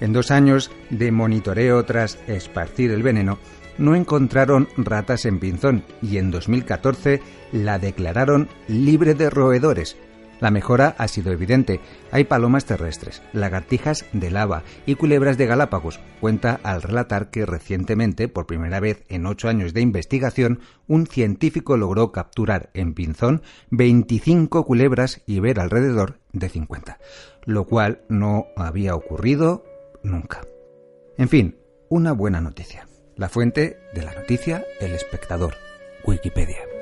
[0.00, 3.38] En dos años de monitoreo tras esparcir el veneno,
[3.78, 7.20] no encontraron ratas en Pinzón y en 2014
[7.52, 9.96] la declararon libre de roedores,
[10.40, 11.80] la mejora ha sido evidente.
[12.10, 16.00] Hay palomas terrestres, lagartijas de lava y culebras de Galápagos.
[16.20, 21.76] Cuenta al relatar que recientemente, por primera vez en ocho años de investigación, un científico
[21.76, 26.98] logró capturar en Pinzón 25 culebras y ver alrededor de 50,
[27.44, 29.64] lo cual no había ocurrido
[30.02, 30.42] nunca.
[31.18, 31.56] En fin,
[31.88, 32.86] una buena noticia.
[33.16, 35.54] La fuente de la noticia, el espectador,
[36.04, 36.75] Wikipedia.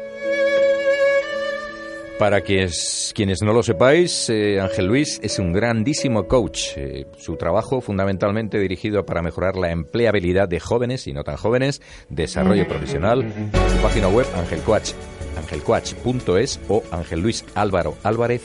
[2.18, 6.76] Para quienes, no lo sepáis, eh, Ángel Luis es un grandísimo coach.
[6.76, 11.82] Eh, su trabajo fundamentalmente dirigido para mejorar la empleabilidad de jóvenes y no tan jóvenes,
[12.08, 13.32] desarrollo profesional.
[13.68, 14.92] Su página web angelcoach,
[15.38, 18.42] angelcoach.es o Ángel Luis Álvaro Álvarez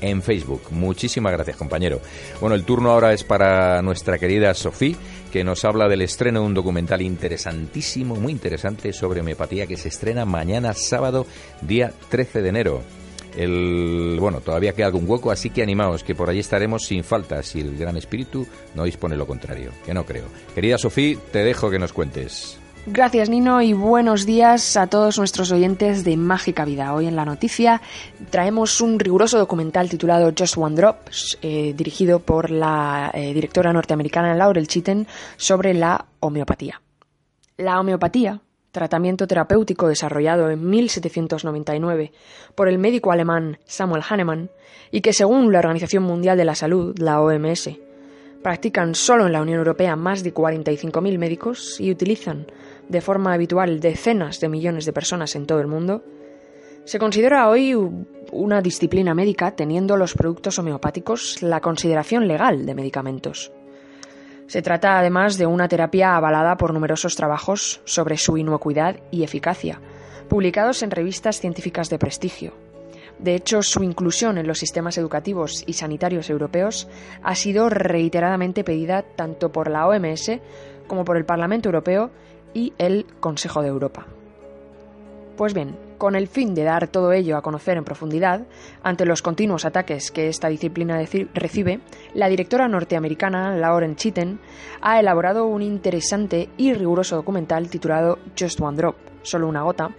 [0.00, 0.62] en Facebook.
[0.70, 2.00] Muchísimas gracias, compañero.
[2.40, 4.96] Bueno, el turno ahora es para nuestra querida Sofía,
[5.30, 9.88] que nos habla del estreno de un documental interesantísimo, muy interesante, sobre homeopatía, que se
[9.88, 11.26] estrena mañana sábado,
[11.60, 13.01] día 13 de enero.
[13.36, 17.42] El, bueno, todavía queda algún hueco, así que animaos, que por allí estaremos sin falta
[17.42, 20.24] si el Gran Espíritu no dispone lo contrario, que no creo.
[20.54, 22.58] Querida Sofía, te dejo que nos cuentes.
[22.84, 26.92] Gracias Nino y buenos días a todos nuestros oyentes de Mágica Vida.
[26.94, 27.80] Hoy en la noticia
[28.30, 30.96] traemos un riguroso documental titulado Just One Drop,
[31.42, 35.06] eh, dirigido por la eh, directora norteamericana Laurel Chitten
[35.36, 36.82] sobre la homeopatía.
[37.56, 38.40] La homeopatía,
[38.72, 42.12] tratamiento terapéutico desarrollado en 1799
[42.54, 44.50] por el médico alemán Samuel Hahnemann
[44.90, 47.70] y que según la Organización Mundial de la Salud, la OMS,
[48.42, 52.46] practican solo en la Unión Europea más de 45.000 médicos y utilizan
[52.88, 56.02] de forma habitual decenas de millones de personas en todo el mundo,
[56.84, 57.76] se considera hoy
[58.32, 63.52] una disciplina médica teniendo los productos homeopáticos la consideración legal de medicamentos.
[64.52, 69.80] Se trata además de una terapia avalada por numerosos trabajos sobre su inocuidad y eficacia,
[70.28, 72.52] publicados en revistas científicas de prestigio.
[73.18, 76.86] De hecho, su inclusión en los sistemas educativos y sanitarios europeos
[77.22, 80.32] ha sido reiteradamente pedida tanto por la OMS
[80.86, 82.10] como por el Parlamento Europeo
[82.52, 84.06] y el Consejo de Europa.
[85.38, 88.44] Pues bien, con el fin de dar todo ello a conocer en profundidad,
[88.82, 91.00] ante los continuos ataques que esta disciplina
[91.32, 91.78] recibe,
[92.12, 94.40] la directora norteamericana Lauren Chitten
[94.80, 99.94] ha elaborado un interesante y riguroso documental titulado Just One Drop, solo una gota,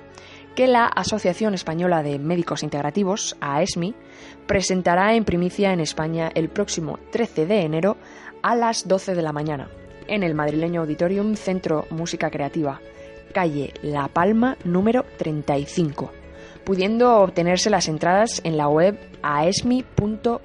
[0.55, 3.95] que la Asociación Española de Médicos Integrativos, AESMI,
[4.45, 7.95] presentará en primicia en España el próximo 13 de enero
[8.41, 9.69] a las 12 de la mañana
[10.07, 12.81] en el madrileño Auditorium Centro Música Creativa,
[13.33, 16.11] calle La Palma número 35,
[16.63, 20.39] pudiendo obtenerse las entradas en la web aesmi.org.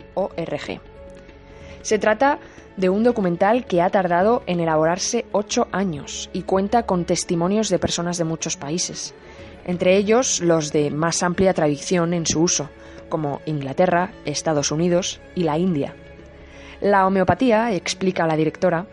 [1.83, 2.41] Se trata
[2.77, 7.79] de un documental que ha tardado en elaborarse ocho años y cuenta con testimonios de
[7.79, 9.15] personas de muchos países.
[9.65, 12.71] entre ellos los de más amplia tradición en su uso,
[13.11, 15.95] como Inglaterra, Estados Unidos y la India.
[16.81, 18.87] La homeopatía, explica la directora,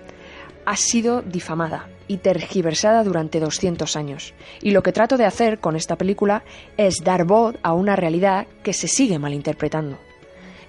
[0.65, 4.33] ha sido difamada y tergiversada durante 200 años.
[4.61, 6.43] Y lo que trato de hacer con esta película
[6.77, 9.97] es dar voz a una realidad que se sigue malinterpretando.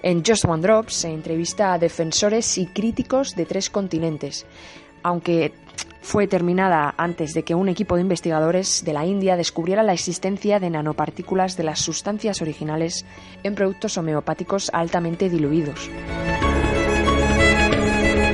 [0.03, 4.45] En Just One Drop se entrevista a defensores y críticos de tres continentes,
[5.03, 5.53] aunque
[6.01, 10.59] fue terminada antes de que un equipo de investigadores de la India descubriera la existencia
[10.59, 13.05] de nanopartículas de las sustancias originales
[13.43, 15.89] en productos homeopáticos altamente diluidos.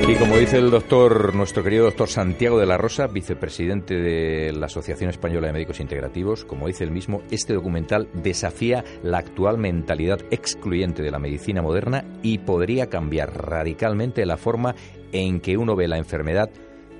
[0.06, 4.66] Y como dice el doctor, nuestro querido doctor Santiago de la Rosa, vicepresidente de la
[4.66, 10.20] Asociación Española de Médicos Integrativos, como dice él mismo, este documental desafía la actual mentalidad
[10.30, 14.74] excluyente de la medicina moderna y podría cambiar radicalmente la forma
[15.12, 16.50] en que uno ve la enfermedad,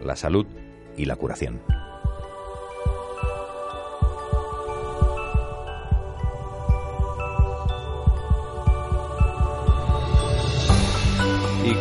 [0.03, 0.47] la salud
[0.97, 1.61] y la curación.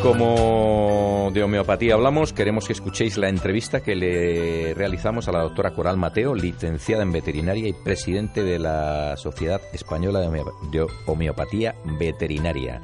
[0.04, 5.72] Como de homeopatía hablamos, queremos que escuchéis la entrevista que le realizamos a la doctora
[5.72, 12.82] Coral Mateo, licenciada en veterinaria y presidente de la Sociedad Española de Homeopatía Veterinaria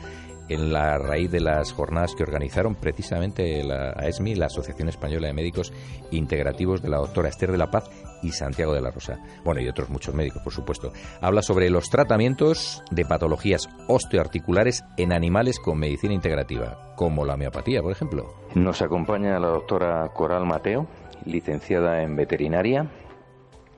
[0.49, 5.33] en la raíz de las jornadas que organizaron precisamente la AESMI, la Asociación Española de
[5.33, 5.71] Médicos
[6.11, 7.89] Integrativos de la doctora Esther de la Paz
[8.21, 9.19] y Santiago de la Rosa.
[9.43, 10.91] Bueno, y otros muchos médicos, por supuesto.
[11.21, 17.81] Habla sobre los tratamientos de patologías osteoarticulares en animales con medicina integrativa, como la homeopatía,
[17.81, 18.33] por ejemplo.
[18.55, 20.87] Nos acompaña la doctora Coral Mateo,
[21.25, 22.89] licenciada en veterinaria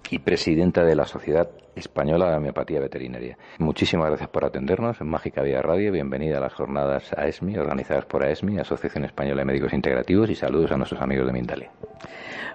[0.09, 3.37] y presidenta de la Sociedad Española de Homeopatía Veterinaria.
[3.59, 5.91] Muchísimas gracias por atendernos en Mágica Vía Radio.
[5.91, 10.71] Bienvenida a las jornadas AESMI, organizadas por AESMI, Asociación Española de Médicos Integrativos, y saludos
[10.71, 11.71] a nuestros amigos de Mindalia.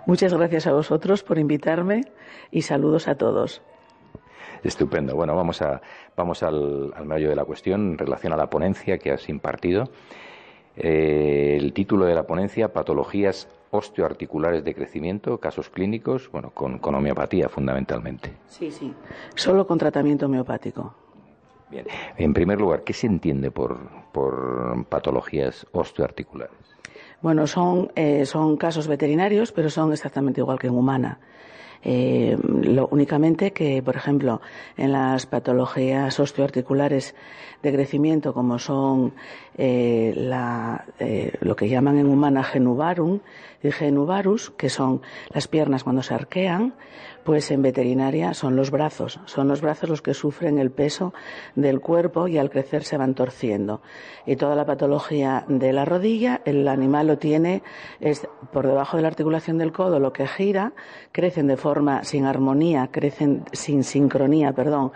[0.06, 2.02] Muchas gracias a vosotros por invitarme
[2.50, 3.62] y saludos a todos.
[4.62, 5.14] Estupendo.
[5.14, 5.80] Bueno, vamos, a,
[6.16, 9.90] vamos al, al meollo de la cuestión en relación a la ponencia que has impartido.
[10.76, 17.48] Eh, el título de la ponencia, Patologías osteoarticulares de crecimiento, casos clínicos, bueno, con, homeopatía
[17.48, 18.32] fundamentalmente.
[18.48, 18.94] Sí, sí,
[19.34, 20.94] solo con tratamiento homeopático.
[21.70, 21.86] Bien,
[22.16, 23.78] en primer lugar, ¿qué se entiende por,
[24.12, 26.76] por patologías osteoarticulares?
[27.20, 31.18] Bueno, son, eh, son casos veterinarios, pero son exactamente igual que en humana.
[31.88, 34.40] Eh, lo, únicamente que, por ejemplo,
[34.76, 37.14] en las patologías osteoarticulares
[37.62, 39.12] de crecimiento, como son
[39.56, 43.20] eh, la, eh, lo que llaman en humana genuvarum
[43.62, 45.00] y genuvarus, que son
[45.32, 46.74] las piernas cuando se arquean,
[47.26, 51.12] pues en veterinaria son los brazos, son los brazos los que sufren el peso
[51.56, 53.82] del cuerpo y al crecer se van torciendo.
[54.26, 57.64] Y toda la patología de la rodilla, el animal lo tiene
[57.98, 60.72] es por debajo de la articulación del codo, lo que gira,
[61.10, 64.92] crecen de forma sin armonía, crecen sin sincronía, perdón,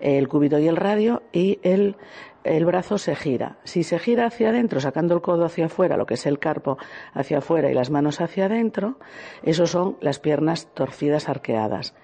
[0.00, 1.96] el cúbito y el radio y el
[2.44, 3.56] el brazo se gira.
[3.64, 6.78] Si se gira hacia adentro, sacando el codo hacia afuera, lo que es el carpo
[7.12, 8.98] hacia afuera y las manos hacia adentro,
[9.42, 11.94] eso son las piernas torcidas arqueadas.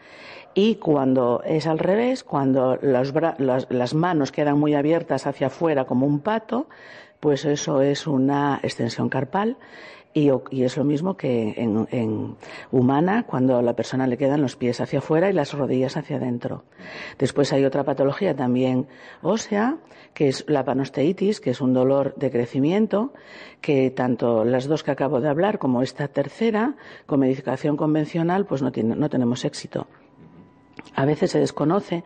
[0.55, 6.21] Y cuando es al revés, cuando las manos quedan muy abiertas hacia afuera como un
[6.21, 6.69] pato,
[7.21, 9.59] pues eso es una extensión carpal
[10.13, 10.31] y,
[10.63, 12.37] es lo mismo que en,
[12.73, 16.17] humana, cuando a la persona le quedan los pies hacia afuera y las rodillas hacia
[16.17, 16.65] adentro.
[17.19, 18.89] Después hay otra patología también
[19.23, 19.79] ósea,
[20.13, 23.13] que es la panosteitis, que es un dolor de crecimiento,
[23.61, 26.75] que tanto las dos que acabo de hablar como esta tercera,
[27.07, 29.87] con medicación convencional, pues no, tiene, no tenemos éxito.
[30.97, 32.03] A veces se desconoce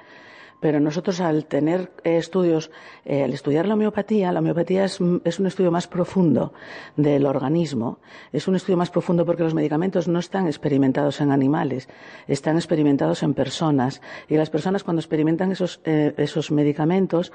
[0.65, 2.71] pero nosotros al tener estudios,
[3.05, 6.55] eh, al estudiar la homeopatía, la homeopatía es, un estudio más profundo
[6.97, 7.99] del organismo,
[8.33, 11.87] es un estudio más profundo porque los medicamentos no están experimentados en animales,
[12.29, 17.31] están experimentados en personas y las personas cuando experimentan esos, eh, esos medicamentos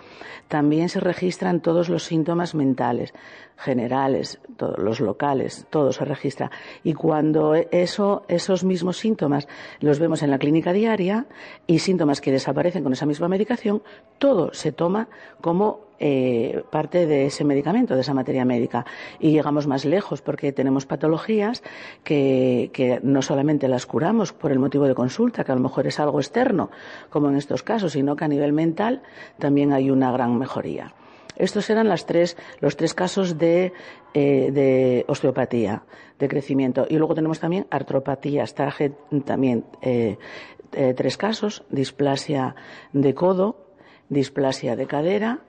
[0.48, 3.14] también se registran todos los síntomas mentales,
[3.58, 4.40] generales,
[4.78, 6.50] los locales, todo se registra.
[6.84, 9.48] Y cuando eso, esos mismos síntomas
[9.82, 11.28] los vemos en la clínica diaria
[11.68, 13.82] y síntomas que desaparecen con esa misma medicación,
[14.18, 15.10] todo se toma
[15.42, 18.86] como eh, parte de ese medicamento, de esa materia médica.
[19.20, 21.62] Y llegamos más lejos porque tenemos patologías
[22.04, 26.00] que, no solamente las curamos por el motivo de consulta, que a lo mejor es
[26.00, 26.70] algo externo,
[27.10, 29.02] como en estos casos, sino que a nivel mental
[29.38, 30.94] también hay una gran mejoría.
[31.36, 32.36] Estos eran los tres
[32.96, 33.74] casos de,
[34.14, 35.84] eh, osteopatía,
[36.18, 36.86] de crecimiento.
[36.90, 38.54] Y luego tenemos también artropatías.
[38.54, 38.92] Traje
[39.26, 40.18] también eh,
[40.74, 42.56] eh, tres casos, displasia
[42.94, 43.68] de codo,
[44.10, 45.40] displasia de cadera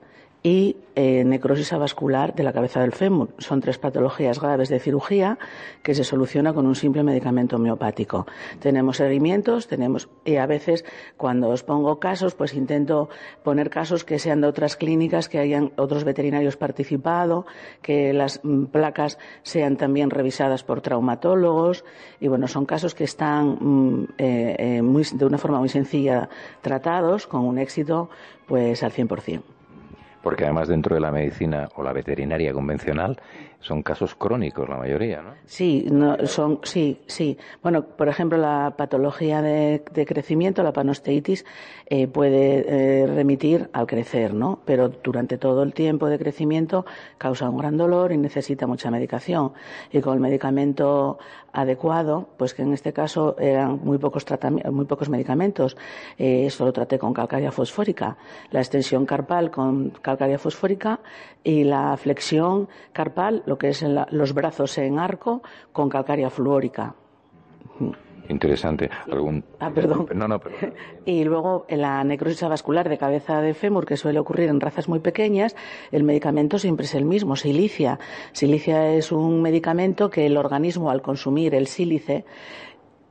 [0.43, 3.29] y eh, necrosis avascular de la cabeza del fémur.
[3.37, 5.37] Son tres patologías graves de cirugía
[5.83, 8.25] que se soluciona con un simple medicamento homeopático.
[8.59, 10.83] Tenemos seguimientos, tenemos y a veces
[11.15, 13.09] cuando os pongo casos, pues intento
[13.43, 17.45] poner casos que sean de otras clínicas, que hayan otros veterinarios participado,
[17.81, 21.85] que las mm, placas sean también revisadas por traumatólogos
[22.19, 26.29] y bueno, son casos que están mm, eh, eh, de una forma muy sencilla
[26.61, 28.09] tratados con un éxito
[28.47, 29.41] pues al 100%.
[30.21, 33.19] Porque además dentro de la medicina o la veterinaria convencional
[33.61, 35.35] son casos crónicos la mayoría, ¿no?
[35.45, 37.37] Sí, no, son, sí, sí.
[37.61, 41.45] Bueno, por ejemplo, la patología de, crecimiento, la panosteitis,
[41.85, 44.59] eh, puede eh, remitir al crecer, ¿no?
[44.65, 46.85] Pero durante todo el tiempo de crecimiento
[47.19, 49.53] causa un gran dolor y necesita mucha medicación.
[49.91, 51.19] Y con el medicamento
[51.53, 54.25] adecuado, pues que en este caso eran muy pocos,
[54.71, 55.77] muy pocos medicamentos,
[56.17, 58.17] eh, solo traté con calcaria fosfórica,
[58.51, 60.99] la extensión carpal con calcaria fosfórica
[61.43, 65.41] y la flexión carpal lo que es los brazos en arco
[65.71, 66.95] con calcaria fluórica.
[68.31, 68.89] Interesante.
[69.11, 69.43] ¿Algún...
[69.59, 70.07] Ah, perdón.
[70.15, 70.41] No, no,
[71.05, 74.87] Y luego en la necrosis vascular de cabeza de fémur, que suele ocurrir en razas
[74.87, 75.55] muy pequeñas,
[75.91, 77.99] el medicamento siempre es el mismo, silicia.
[78.31, 82.25] Silicia es un medicamento que el organismo al consumir el sílice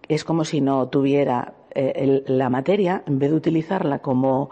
[0.09, 4.51] es como si no tuviera eh, la materia, en vez de utilizarla como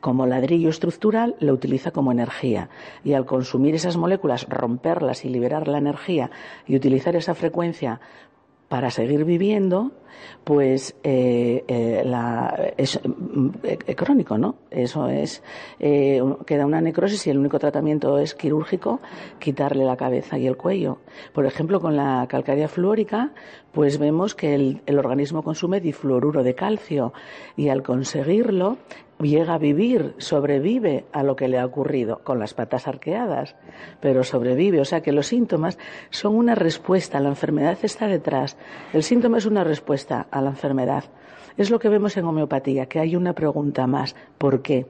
[0.00, 2.68] como ladrillo estructural, lo utiliza como energía.
[3.02, 6.30] Y al consumir esas moléculas, romperlas y liberar la energía
[6.68, 8.00] y utilizar esa frecuencia
[8.68, 9.92] para seguir viviendo,
[10.44, 13.00] pues eh, eh, es
[13.62, 14.56] eh, crónico, ¿no?
[14.70, 15.42] Eso es,
[15.78, 19.00] queda una necrosis y el único tratamiento es quirúrgico,
[19.38, 20.98] quitarle la cabeza y el cuello.
[21.32, 23.32] Por ejemplo, con la calcaria fluórica,
[23.72, 27.12] pues vemos que el organismo consume difluoruro de calcio
[27.56, 28.78] y al conseguirlo,
[29.20, 33.56] llega a vivir, sobrevive a lo que le ha ocurrido con las patas arqueadas,
[34.00, 34.80] pero sobrevive.
[34.80, 35.78] O sea que los síntomas
[36.10, 38.56] son una respuesta, la enfermedad está detrás.
[38.92, 41.04] El síntoma es una respuesta a la enfermedad.
[41.56, 44.14] Es lo que vemos en homeopatía, que hay una pregunta más.
[44.38, 44.86] ¿Por qué?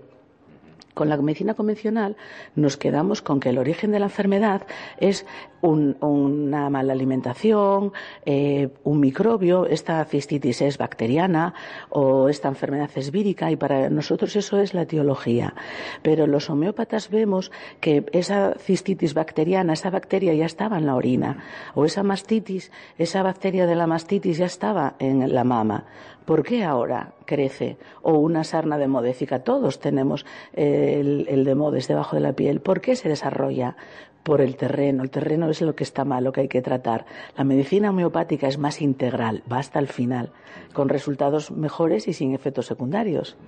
[0.98, 2.16] Con la medicina convencional
[2.56, 4.66] nos quedamos con que el origen de la enfermedad
[4.98, 5.26] es
[5.60, 7.92] una mala alimentación,
[8.26, 11.54] eh, un microbio, esta cistitis es bacteriana
[11.90, 15.54] o esta enfermedad es vírica y para nosotros eso es la etiología.
[16.02, 21.44] Pero los homeópatas vemos que esa cistitis bacteriana, esa bacteria ya estaba en la orina
[21.76, 25.84] o esa mastitis, esa bacteria de la mastitis ya estaba en la mama.
[26.28, 27.78] ¿Por qué ahora crece?
[28.02, 29.44] O una sarna demodéfica.
[29.44, 32.60] Todos tenemos el, el demodes debajo de la piel.
[32.60, 33.76] ¿Por qué se desarrolla?
[34.24, 35.02] Por el terreno.
[35.02, 37.06] El terreno es lo que está mal, lo que hay que tratar.
[37.34, 40.30] La medicina homeopática es más integral, va hasta el final,
[40.74, 43.38] con resultados mejores y sin efectos secundarios.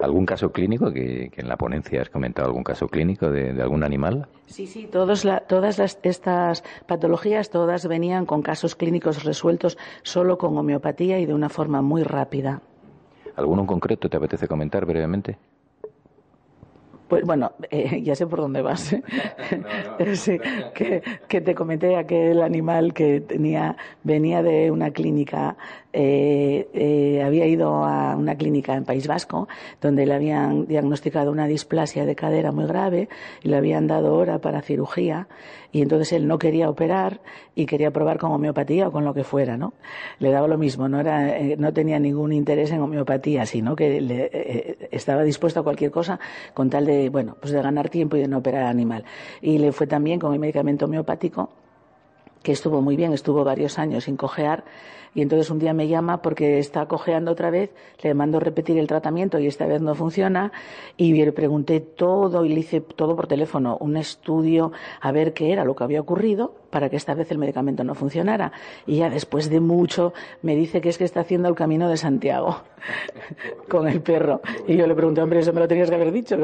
[0.00, 4.28] ¿Algún caso clínico que, en la ponencia has comentado algún caso clínico de, algún animal?
[4.46, 5.24] Sí, sí, todas
[6.02, 11.82] estas patologías todas venían con casos clínicos resueltos solo con homeopatía y de una forma
[11.82, 12.62] muy rápida.
[13.34, 15.36] ¿Alguno en concreto te apetece comentar brevemente?
[17.08, 18.90] Pues bueno, eh, ya sé por dónde vas.
[20.14, 20.38] sí,
[20.74, 25.56] que, que, te comenté aquel animal que tenía, venía de una clínica
[26.00, 29.48] eh, eh, había ido a una clínica en País Vasco
[29.80, 33.08] donde le habían diagnosticado una displasia de cadera muy grave
[33.42, 35.26] y le habían dado hora para cirugía
[35.72, 37.20] y entonces él no quería operar
[37.56, 39.74] y quería probar con homeopatía o con lo que fuera, ¿no?
[40.20, 44.00] Le daba lo mismo, no era, eh, no tenía ningún interés en homeopatía, sino que
[44.00, 46.20] le, eh, estaba dispuesto a cualquier cosa
[46.54, 49.04] con tal de, bueno, pues de ganar tiempo y de no operar al animal.
[49.42, 51.50] Y le fue también con el medicamento homeopático
[52.42, 54.64] que estuvo muy bien, estuvo varios años sin cojear
[55.14, 57.70] y entonces un día me llama porque está cojeando otra vez,
[58.02, 60.52] le mando repetir el tratamiento y esta vez no funciona
[60.96, 65.52] y le pregunté todo y le hice todo por teléfono, un estudio a ver qué
[65.52, 68.52] era lo que había ocurrido para que esta vez el medicamento no funcionara.
[68.86, 70.12] Y ya después de mucho
[70.42, 72.60] me dice que es que está haciendo el camino de Santiago
[73.68, 74.40] con el perro.
[74.66, 76.36] Y yo le pregunté, hombre, eso me lo tenías que haber dicho.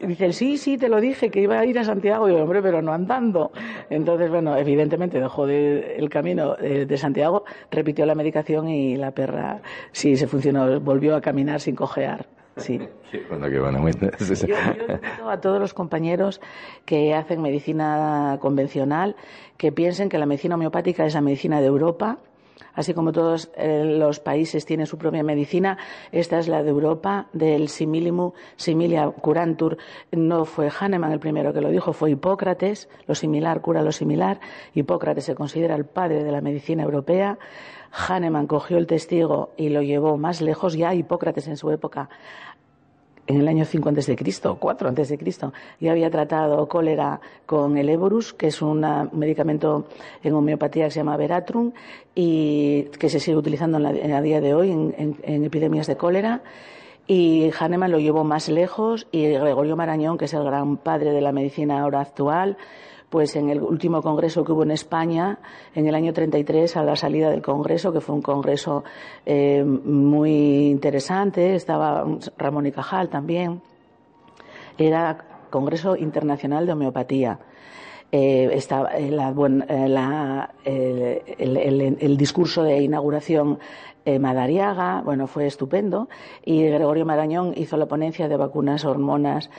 [0.00, 2.28] Dice, sí, sí, te lo dije, que iba a ir a Santiago.
[2.28, 3.50] Y yo, hombre, pero no andando.
[3.88, 9.10] Entonces, bueno, evidentemente dejó de, el camino eh, de Santiago, repitió la medicación y la
[9.12, 9.60] perra
[9.92, 12.26] sí se funcionó, volvió a caminar sin cojear.
[12.56, 12.78] Sí.
[13.30, 16.40] bueno, que bueno, yo, invito a todos los compañeros
[16.84, 19.16] que hacen medicina convencional
[19.56, 22.18] que piensen que la medicina homeopática es la medicina de Europa.
[22.74, 25.78] Así como todos eh, los países tienen su propia medicina,
[26.10, 29.76] esta es la de Europa, del similimu similia curantur.
[30.10, 32.88] No fue Hahnemann el primero que lo dijo, fue Hipócrates.
[33.06, 34.40] Lo similar cura lo similar.
[34.74, 37.38] Hipócrates se considera el padre de la medicina europea.
[37.92, 40.74] Hahnemann cogió el testigo y lo llevó más lejos.
[40.74, 42.08] Ya Hipócrates en su época
[43.32, 47.20] en el año 5 antes de Cristo, 4 antes de Cristo, ya había tratado cólera
[47.46, 49.86] con el Eborus, que es un medicamento
[50.22, 51.72] en homeopatía que se llama Veratrum
[52.14, 56.42] y que se sigue utilizando en a día de hoy en, epidemias de cólera.
[57.06, 61.20] Y Hahnemann lo llevó más lejos y Gregorio Marañón, que es el gran padre de
[61.20, 62.56] la medicina ahora actual,
[63.12, 65.38] pues en el último congreso que hubo en España,
[65.74, 68.84] en el año 33, a la salida del congreso, que fue un congreso
[69.26, 72.06] eh, muy interesante, estaba
[72.38, 73.60] Ramón y Cajal también,
[74.78, 77.38] era Congreso Internacional de Homeopatía.
[78.10, 79.12] Eh, estaba eh,
[81.38, 83.58] el, discurso de inauguración
[84.18, 86.08] Madariaga, bueno, fue estupendo,
[86.44, 89.50] y Gregorio Marañón hizo la ponencia de vacunas, hormonas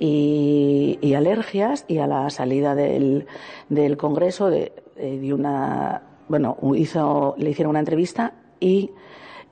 [0.00, 3.26] y, alergias y a la salida del,
[3.68, 8.90] del Congreso de, de, una, bueno, hizo, le hicieron una entrevista y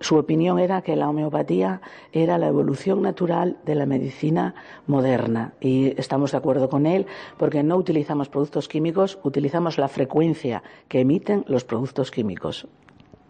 [0.01, 1.80] su opinión era que la homeopatía
[2.12, 4.55] era la evolución natural de la medicina
[4.86, 10.62] moderna y estamos de acuerdo con él porque no utilizamos productos químicos, utilizamos la frecuencia
[10.88, 12.66] que emiten los productos químicos.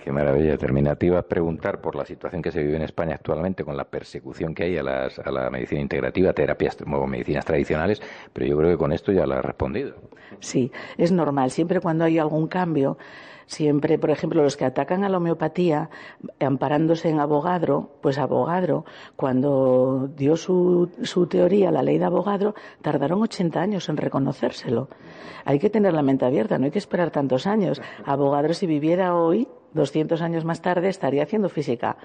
[0.08, 0.56] Qué maravilla.
[0.56, 4.62] Terminativa preguntar por la situación que se vive en España actualmente con la persecución que
[4.62, 8.00] hay a, la medicina integrativa, terapias o medicinas tradicionales,
[8.32, 9.96] pero yo creo que con esto ya lo ha respondido.
[10.40, 11.50] Sí, es normal.
[11.50, 12.96] Siempre cuando hay algún cambio,
[13.44, 15.90] siempre, por ejemplo, los que atacan a la homeopatía,
[16.40, 23.20] amparándose en Abogadro, pues Abogadro, cuando dio su, su teoría, la ley de Abogadro, tardaron
[23.20, 24.88] 80 años en reconocérselo.
[25.44, 27.82] Hay que tener la mente abierta, no hay que esperar tantos años.
[28.06, 29.48] Abogadro, si viviera hoy,
[29.78, 31.96] 200 años más tarde estaría haciendo física,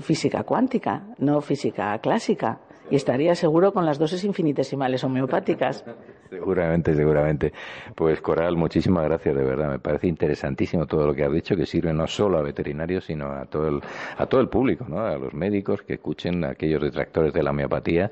[0.00, 2.58] física cuántica, no física clásica.
[2.90, 5.84] Y estaría seguro con las dosis infinitesimales homeopáticas.
[6.30, 7.54] Seguramente, seguramente.
[7.94, 9.70] Pues Coral, muchísimas gracias, de verdad.
[9.70, 13.32] Me parece interesantísimo todo lo que has dicho, que sirve no solo a veterinarios, sino
[13.32, 13.80] a todo el,
[14.18, 15.00] a todo el público, ¿no?
[15.00, 18.10] a los médicos que escuchen a aquellos detractores de la homeopatía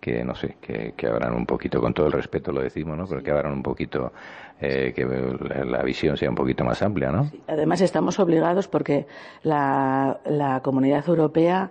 [0.00, 3.06] que no sé, que, que abran un poquito, con todo el respeto lo decimos, ¿no?
[3.06, 4.12] Pero que abran un poquito,
[4.60, 7.30] eh, que la visión sea un poquito más amplia, ¿no?
[7.46, 9.06] además estamos obligados porque
[9.42, 11.70] la, la comunidad europea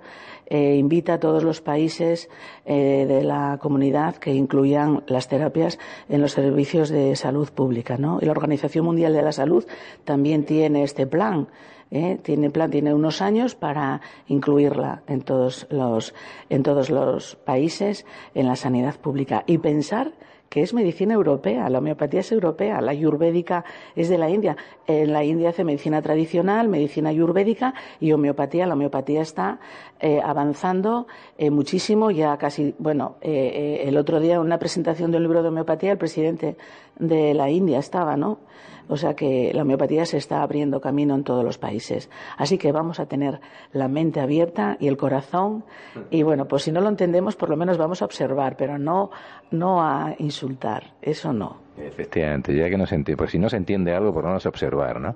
[0.50, 2.30] eh, invita a todos los países
[2.66, 8.20] eh, de la comunidad que incluyan las terapias en los servicios de salud pública, ¿no?
[8.22, 9.66] Y la Organización Mundial de la Salud
[10.06, 11.48] también tiene este plan
[11.92, 12.20] ¿eh?
[12.22, 16.14] tiene plan, tiene unos años para incluirla en todos los,
[16.50, 20.14] en todos los países en la sanidad pública y pensar
[20.50, 23.66] que es medicina europea, la homeopatía es europea, la ayurvédica
[23.98, 24.56] es de la India.
[24.88, 28.66] En la India hace medicina tradicional, medicina ayurvédica y homeopatía.
[28.66, 29.60] La homeopatía está
[30.00, 31.08] eh, avanzando
[31.38, 35.50] eh, muchísimo, ya casi, bueno, el otro día en una presentación de un libro de
[35.50, 36.56] homeopatía el presidente
[36.98, 38.40] de la India estaba, ¿no?
[38.88, 42.10] O sea que la homeopatía se está abriendo camino en todos los países.
[42.38, 43.40] Así que vamos a tener
[43.74, 45.64] la mente abierta y el corazón.
[46.10, 49.12] Y bueno, pues si no lo entendemos, por lo menos vamos a observar, pero no,
[49.52, 50.94] no a insultar.
[51.02, 51.58] Eso no.
[51.78, 54.46] Efectivamente, ya que no se entiende, pues si no se entiende algo, por lo menos
[54.46, 55.16] observar, ¿no?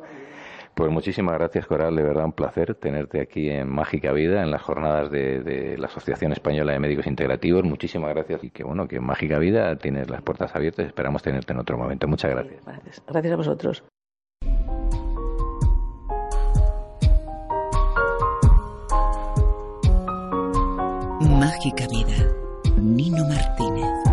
[0.74, 1.96] Pues muchísimas gracias, Coral.
[1.96, 6.32] De verdad, un placer tenerte aquí en Mágica Vida, en las jornadas de, la Asociación
[6.32, 7.64] Española de Médicos Integrativos.
[7.64, 10.86] Muchísimas gracias y que bueno, que en Mágica Vida tienes las puertas abiertas.
[10.88, 12.08] Esperamos tenerte en otro momento.
[12.08, 12.66] Muchas gracias.
[12.66, 13.84] Gracias, gracias a vosotros.
[21.20, 22.34] Mágica Vida.
[22.78, 24.11] Nino Martínez.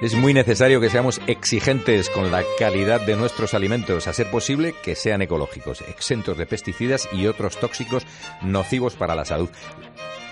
[0.00, 4.74] Es muy necesario que seamos exigentes con la calidad de nuestros alimentos, a ser posible
[4.82, 8.06] que sean ecológicos, exentos de pesticidas y otros tóxicos
[8.40, 9.50] nocivos para la salud.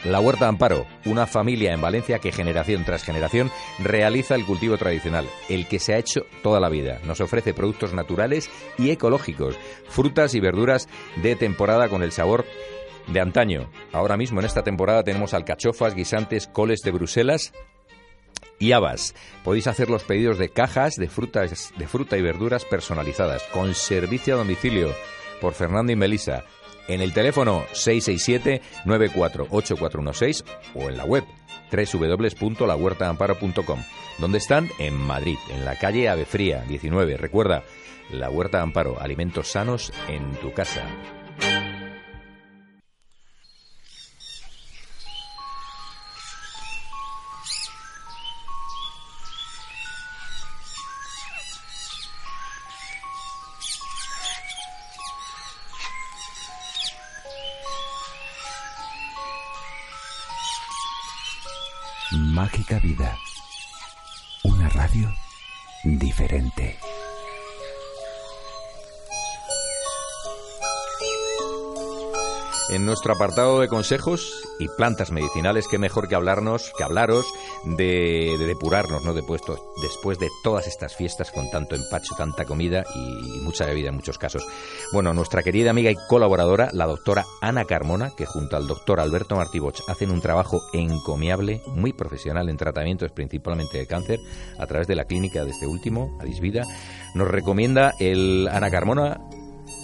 [0.04, 5.28] La Huerta Amparo, una familia en Valencia que generación tras generación realiza el cultivo tradicional,
[5.50, 6.98] el que se ha hecho toda la vida.
[7.04, 8.48] Nos ofrece productos naturales
[8.78, 12.46] y ecológicos, frutas y verduras de temporada con el sabor
[13.06, 13.68] de antaño.
[13.92, 17.52] Ahora mismo en esta temporada tenemos alcachofas, guisantes, coles de Bruselas,
[18.58, 19.14] y habas.
[19.44, 24.34] Podéis hacer los pedidos de cajas de frutas, de fruta y verduras personalizadas con servicio
[24.34, 24.94] a domicilio
[25.40, 26.44] por Fernando y Melisa
[26.88, 31.22] en el teléfono 667-948416 o en la web
[31.70, 33.84] www.lahuertaamparo.com,
[34.18, 37.18] donde están en Madrid, en la calle Avefría 19.
[37.18, 37.62] Recuerda,
[38.10, 40.86] la Huerta Amparo, alimentos sanos en tu casa.
[62.50, 63.14] Mágica Vida.
[64.42, 65.14] Una radio
[65.84, 66.78] diferente.
[72.70, 77.24] En nuestro apartado de consejos y plantas medicinales, qué mejor que hablarnos, que hablaros
[77.64, 79.14] de, depurarnos, ¿no?
[79.14, 83.94] Depuesto, después de todas estas fiestas con tanto empacho, tanta comida y, mucha bebida en
[83.94, 84.46] muchos casos.
[84.92, 89.36] Bueno, nuestra querida amiga y colaboradora, la doctora Ana Carmona, que junto al doctor Alberto
[89.36, 94.18] Martiboch hacen un trabajo encomiable, muy profesional en tratamientos principalmente de cáncer,
[94.58, 96.64] a través de la clínica de este último, Adisvida,
[97.14, 99.18] nos recomienda el Ana Carmona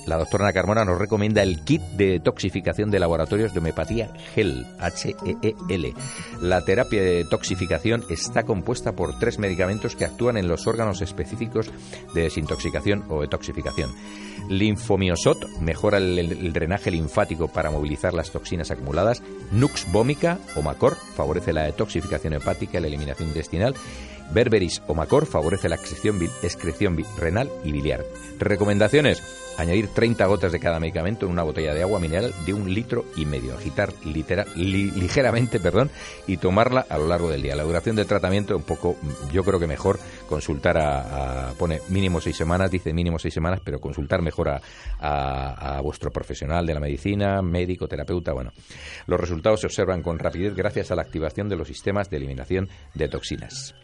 [0.06, 5.94] la doctora Carmona nos recomienda el kit de detoxificación de laboratorios de homeopatía GEL, H-E-E-L.
[6.42, 11.70] La terapia de detoxificación está compuesta por tres medicamentos que actúan en los órganos específicos
[12.14, 13.90] de desintoxicación o detoxificación.
[14.48, 19.22] Linfomiosot mejora el, drenaje linfático para movilizar las toxinas acumuladas.
[19.52, 23.74] Nux vomica o Macor favorece la detoxificación hepática y la eliminación intestinal.
[24.32, 28.04] Berberis o Macor favorece la excreción, excreción renal y biliar.
[28.38, 29.22] Recomendaciones
[29.56, 33.04] Añadir 30 gotas de cada medicamento en una botella de agua mineral de un litro
[33.16, 33.54] y medio.
[33.54, 35.90] Agitar ligeramente perdón,
[36.26, 37.54] y tomarla a lo largo del día.
[37.54, 38.96] La duración del tratamiento, un poco,
[39.32, 39.98] yo creo que mejor
[40.28, 44.60] consultar a, pone mínimo seis semanas, dice mínimo seis semanas, pero consultar mejor a,
[44.98, 48.32] a, vuestro profesional de la medicina, médico, terapeuta.
[48.32, 48.52] Bueno,
[49.06, 52.68] los resultados se observan con rapidez gracias a la activación de los sistemas de eliminación
[52.94, 53.74] de toxinas.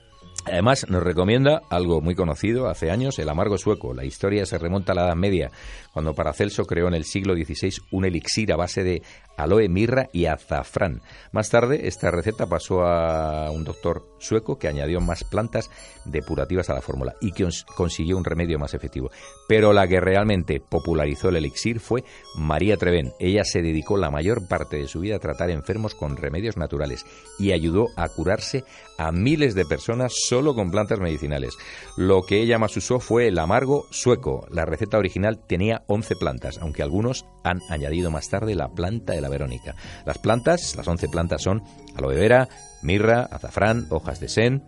[0.47, 3.93] Además, nos recomienda algo muy conocido hace años, el amargo sueco.
[3.93, 5.51] La historia se remonta a la Edad Media,
[5.93, 9.03] cuando Paracelso creó en el siglo XVI un elixir a base de
[9.37, 11.03] aloe, mirra y azafrán.
[11.33, 15.71] Más tarde, esta receta pasó a un doctor sueco que añadió más plantas
[16.05, 19.11] depurativas a la fórmula y que consiguió un remedio más efectivo.
[19.49, 22.05] Pero la que realmente popularizó el elixir fue
[22.37, 23.13] María Treven.
[23.19, 27.05] Ella se dedicó la mayor parte de su vida a tratar enfermos con remedios naturales
[27.39, 28.65] y ayudó a curarse
[28.99, 31.57] a miles de personas solo con plantas medicinales.
[31.97, 34.47] Lo que ella más usó fue el amargo sueco.
[34.51, 39.23] La receta original tenía 11 plantas, aunque algunos han añadido más tarde la planta de
[39.23, 39.75] la Verónica.
[40.05, 41.63] Las plantas, las 11 plantas son
[41.97, 42.49] aloe vera,
[42.83, 44.63] mirra, azafrán, hojas de sen,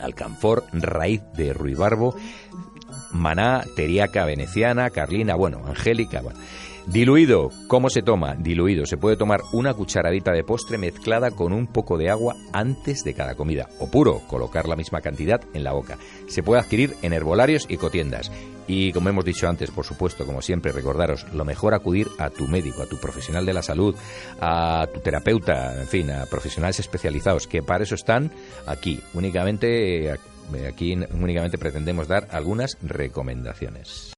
[0.00, 2.14] alcanfor, raíz de ruibarbo,
[3.12, 6.22] maná, teriaca veneciana, carlina, bueno, angélica.
[6.86, 8.34] Diluido, ¿cómo se toma?
[8.34, 13.04] Diluido, se puede tomar una cucharadita de postre mezclada con un poco de agua antes
[13.04, 13.68] de cada comida.
[13.78, 15.96] O puro, colocar la misma cantidad en la boca.
[16.26, 18.32] Se puede adquirir en herbolarios y cotiendas.
[18.66, 22.48] Y como hemos dicho antes, por supuesto, como siempre, recordaros, lo mejor acudir a tu
[22.48, 23.94] médico, a tu profesional de la salud,
[24.40, 28.32] a tu terapeuta, en fin, a profesionales especializados, que para eso están
[28.66, 29.00] aquí.
[29.14, 30.12] Únicamente,
[30.68, 34.14] aquí únicamente pretendemos dar algunas recomendaciones.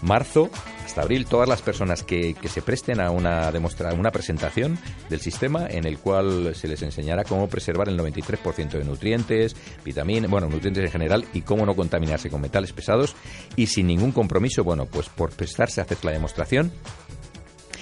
[0.00, 0.50] marzo,
[0.84, 4.78] hasta abril, todas las personas que, se presten a una demostra, una presentación
[5.10, 9.54] del sistema en el cual se les enseñará cómo preservar el 93% de nutrientes,
[9.84, 13.14] vitaminas, bueno, nutrientes en general y cómo no contaminarse con metales pesados
[13.56, 16.72] y sin ningún compromiso, bueno, pues por prestarse a hacer la demostración,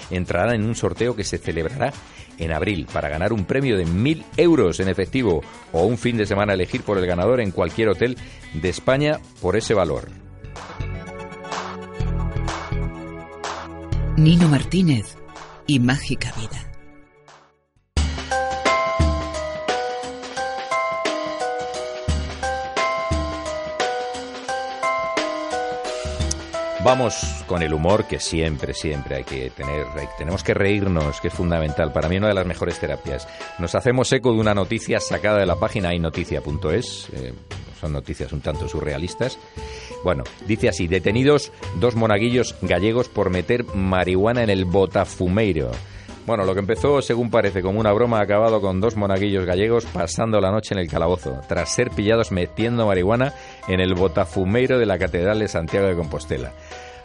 [0.09, 1.93] entrarán en un sorteo que se celebrará
[2.37, 5.41] en abril para ganar un premio de 1.000 euros en efectivo
[5.71, 8.17] o un fin de semana elegir por el ganador en cualquier hotel
[8.53, 10.09] de España por ese valor.
[14.17, 15.15] Nino Martínez
[15.67, 16.76] y Mágica Vida.
[26.87, 29.87] Vamos con el humor que siempre, siempre hay que tener.
[30.17, 31.91] tenemos que reírnos, que es fundamental.
[31.91, 33.27] Para mí una de las mejores terapias.
[33.59, 37.09] Nos hacemos eco de una noticia sacada de la página inoticia.es.
[37.11, 37.33] Eh,
[37.81, 39.37] son noticias un tanto surrealistas.
[40.05, 45.71] Bueno, dice así, detenidos dos monaguillos gallegos por meter marihuana en el botafumeiro.
[46.27, 49.85] Bueno, lo que empezó, según parece, como una broma, ha acabado con dos monaguillos gallegos
[49.85, 53.31] pasando la noche en el calabozo, tras ser pillados metiendo marihuana
[53.69, 56.51] en el botafumeiro de la Catedral de Santiago de Compostela.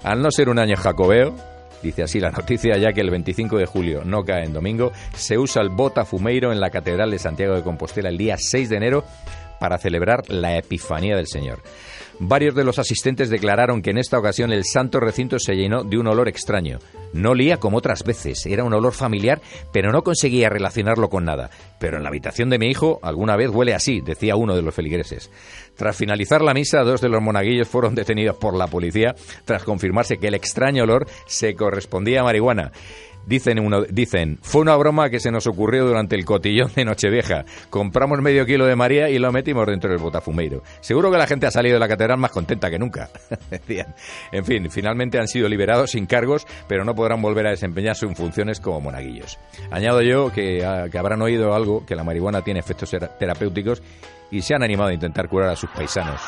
[0.03, 1.37] Al no ser un año jacobeo,
[1.83, 5.37] Dice así la noticia, ya que el 25 de julio no cae en domingo, se
[5.37, 9.05] usa el botafumeiro en la Catedral de Santiago de Compostela el día 6 de enero
[9.63, 11.61] para celebrar la Epifanía del Señor.
[12.19, 15.99] Varios de los asistentes declararon que en esta ocasión el santo recinto se llenó de
[15.99, 16.81] un olor extraño.
[17.13, 19.41] No olía como otras veces, era un olor familiar,
[19.73, 21.51] pero no conseguía relacionarlo con nada.
[21.79, 24.75] Pero en la habitación de mi hijo alguna vez huele así, decía uno de los
[24.75, 25.31] feligreses.
[25.77, 29.15] Tras finalizar la misa, dos de los monaguillos fueron detenidos por la policía
[29.45, 32.73] tras confirmarse que el extraño olor se correspondía a marihuana.
[33.27, 37.45] Dicen, uno, dicen, fue una broma que se nos ocurrió durante el cotillón de Nochevieja.
[37.71, 40.63] Compramos medio kilo de María y lo metimos dentro del botafumeiro.
[40.81, 43.11] Seguro que la gente ha salido de la catedral más contenta que nunca.
[44.33, 48.13] En fin, finalmente han sido liberados sin cargos, pero no podrán volver a desempeñar sus
[48.15, 49.39] funciones como monaguillos.
[49.71, 53.83] Añado yo que, ah, que habrán oído algo, que la marihuana tiene efectos terapéuticos
[54.31, 56.21] y se han animado a intentar curar a sus paisanos.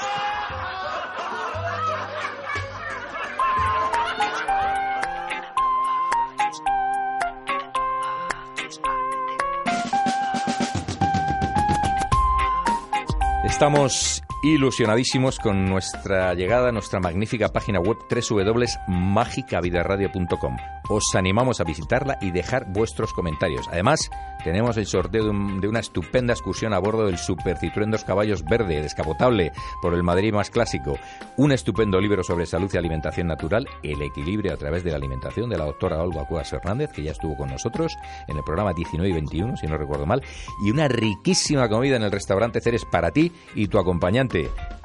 [13.55, 20.57] Estamos ilusionadísimos con nuestra llegada a nuestra magnífica página web www.magicavidaradio.com.
[20.91, 23.67] Os animamos a visitarla y dejar vuestros comentarios.
[23.73, 24.11] Además,
[24.45, 28.83] tenemos el sorteo de, una estupenda excursión a bordo del Super Citroën Dos Caballos Verde,
[28.83, 30.99] descapotable por el Madrid más clásico.
[31.39, 35.49] Un estupendo libro sobre salud y alimentación natural, el equilibrio a través de la alimentación
[35.49, 37.97] de la doctora Olga Cuevas Hernández, que ya estuvo con nosotros
[38.29, 40.23] en el programa 19 y 21, si no recuerdo mal.
[40.63, 44.34] Y una riquísima comida en el restaurante Ceres para ti y tu acompañante.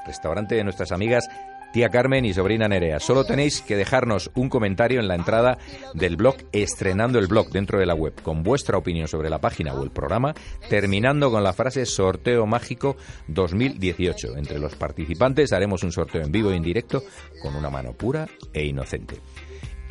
[0.06, 1.28] Restaurante de nuestras amigas
[1.72, 3.00] tía Carmen y sobrina Nerea.
[3.00, 5.58] Solo tenéis que dejarnos un comentario en la entrada
[5.94, 9.74] del blog, estrenando el blog dentro de la web, con vuestra opinión sobre la página
[9.74, 10.34] o el programa,
[10.70, 12.98] terminando con la frase sorteo mágico
[13.28, 14.38] 2018.
[14.38, 17.04] Entre los participantes haremos un sorteo en vivo e indirecto
[17.42, 19.18] con una mano pura e inocente.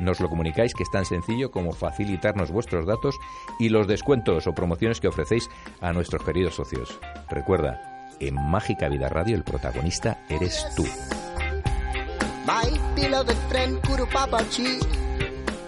[0.00, 3.16] nos lo comunicáis que es tan sencillo como facilitarnos vuestros datos
[3.58, 5.48] y los descuentos o promociones que ofrecéis
[5.80, 6.98] a nuestros queridos socios.
[7.28, 10.84] Recuerda, en Mágica Vida Radio el protagonista eres tú.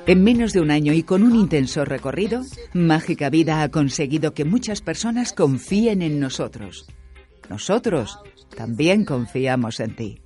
[0.06, 2.42] En menos de un año y con un intenso recorrido,
[2.72, 6.86] Mágica Vida ha conseguido que muchas personas confíen en nosotros.
[7.50, 8.18] Nosotros
[8.56, 10.20] también confiamos en ti.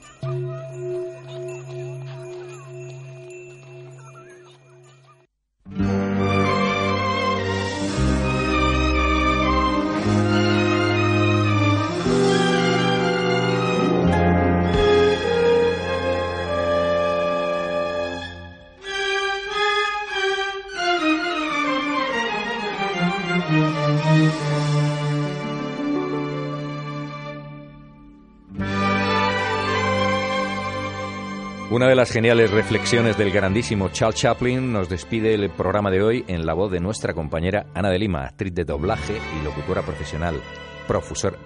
[31.73, 36.23] Una de las geniales reflexiones del grandísimo Charles Chaplin nos despide el programa de hoy
[36.29, 40.39] en la voz de nuestra compañera Ana de Lima, actriz de doblaje y locutora profesional,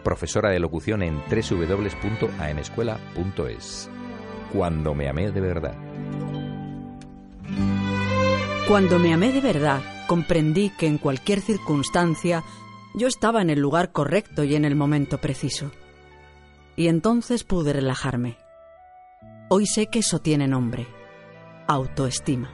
[0.02, 3.88] profesora de locución en www.amescuela.es.
[4.52, 5.76] Cuando me amé de verdad.
[8.66, 12.42] Cuando me amé de verdad, comprendí que en cualquier circunstancia
[12.96, 15.70] yo estaba en el lugar correcto y en el momento preciso.
[16.74, 18.44] y entonces pude relajarme.
[19.48, 20.88] Hoy sé que eso tiene nombre,
[21.68, 22.50] autoestima.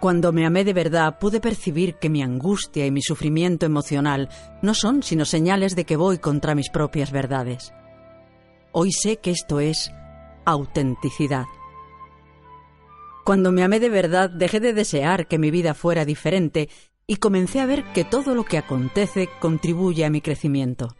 [0.00, 4.28] Cuando me amé de verdad pude percibir que mi angustia y mi sufrimiento emocional
[4.60, 7.72] no son sino señales de que voy contra mis propias verdades.
[8.72, 9.92] Hoy sé que esto es
[10.44, 11.44] autenticidad.
[13.24, 16.70] Cuando me amé de verdad dejé de desear que mi vida fuera diferente
[17.06, 20.96] y comencé a ver que todo lo que acontece contribuye a mi crecimiento.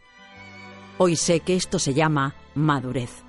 [0.97, 3.24] Hoy sé que esto se llama madurez.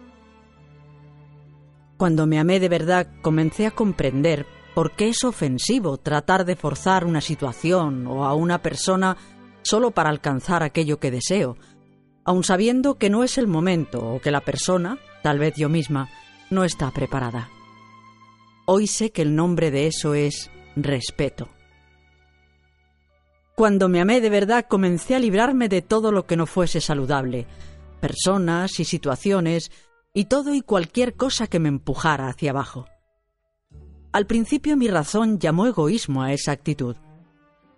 [1.97, 7.07] Cuando me amé de verdad comencé a comprender por qué es ofensivo tratar de forzar
[7.07, 9.17] una situación o a una persona
[9.63, 11.57] solo para alcanzar aquello que deseo,
[12.25, 16.11] aun sabiendo que no es el momento o que la persona, tal vez yo misma,
[16.51, 17.49] no está preparada.
[18.67, 21.49] Hoy sé que el nombre de eso es respeto.
[23.55, 27.47] Cuando me amé de verdad comencé a librarme de todo lo que no fuese saludable,
[28.01, 29.71] personas y situaciones
[30.17, 32.87] y todo y cualquier cosa que me empujara hacia abajo.
[34.13, 36.97] Al principio mi razón llamó egoísmo a esa actitud.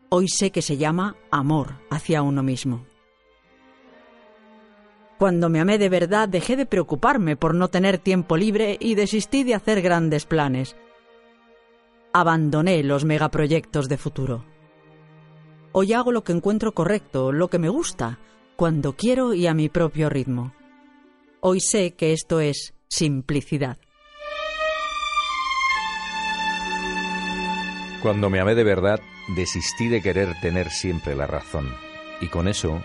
[0.09, 2.87] Hoy sé que se llama amor hacia uno mismo.
[5.19, 9.43] Cuando me amé de verdad dejé de preocuparme por no tener tiempo libre y desistí
[9.43, 10.77] de hacer grandes planes.
[12.13, 14.45] Abandoné los megaproyectos de futuro.
[15.73, 18.21] Hoy hago lo que encuentro correcto, lo que me gusta,
[18.55, 20.53] cuando quiero y a mi propio ritmo.
[21.41, 23.79] Hoy sé que esto es simplicidad.
[28.03, 28.99] Cuando me amé de verdad,
[29.37, 31.73] desistí de querer tener siempre la razón.
[32.21, 32.83] Y con eso,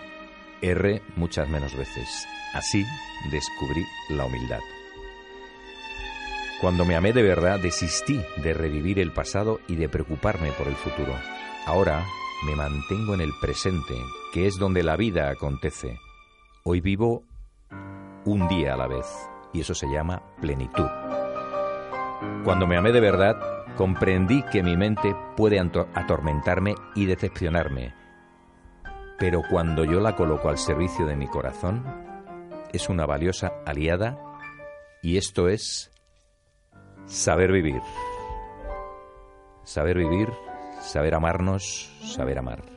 [0.62, 2.08] erré muchas menos veces.
[2.52, 2.84] Así
[3.32, 4.60] descubrí la humildad.
[6.60, 10.76] Cuando me amé de verdad, desistí de revivir el pasado y de preocuparme por el
[10.76, 11.12] futuro.
[11.66, 12.06] Ahora
[12.46, 13.94] me mantengo en el presente,
[14.32, 15.98] que es donde la vida acontece.
[16.62, 17.24] Hoy vivo
[18.24, 19.06] un día a la vez,
[19.52, 20.86] y eso se llama plenitud.
[22.44, 23.36] Cuando me amé de verdad,
[23.76, 27.94] comprendí que mi mente puede atormentarme y decepcionarme,
[29.18, 31.84] pero cuando yo la coloco al servicio de mi corazón,
[32.72, 34.18] es una valiosa aliada
[35.02, 35.92] y esto es
[37.06, 37.80] saber vivir.
[39.62, 40.28] Saber vivir
[40.84, 42.73] saber amarnos, saber amar.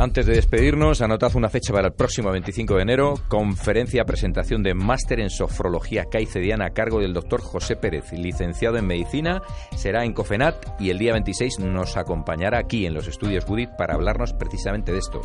[0.00, 4.72] Antes de despedirnos, anotad una fecha para el próximo 25 de enero, conferencia presentación de
[4.72, 9.42] máster en sofrología caicediana a cargo del doctor José Pérez, licenciado en medicina,
[9.76, 13.94] será en Cofenat y el día 26 nos acompañará aquí en los estudios Gudit para
[13.94, 15.20] hablarnos precisamente de esto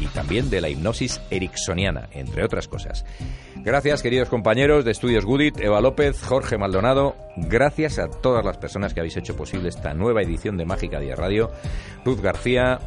[0.00, 3.04] y también de la hipnosis ericksoniana, entre otras cosas.
[3.56, 7.14] Gracias, queridos compañeros de Estudios Gudit, Eva López, Jorge Maldonado.
[7.36, 11.14] Gracias a todas las personas que habéis hecho posible esta nueva edición de Mágica Día
[11.14, 11.52] Radio.
[12.04, 12.80] Ruth García,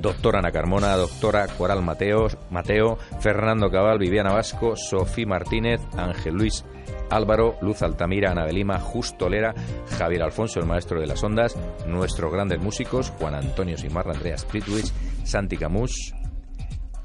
[0.00, 6.64] doctora Ana Carmona, doctora Coral Mateo, Fernando Cabal, Viviana Vasco, Sofía Martínez, Ángel Luis
[7.10, 9.54] Álvaro, Luz Altamira, Ana de Lima, Justo Lera,
[9.98, 11.56] Javier Alfonso, el maestro de las ondas,
[11.86, 14.92] nuestros grandes músicos, Juan Antonio Simarra, Andrea Spritwich,
[15.24, 16.14] Santi Camus,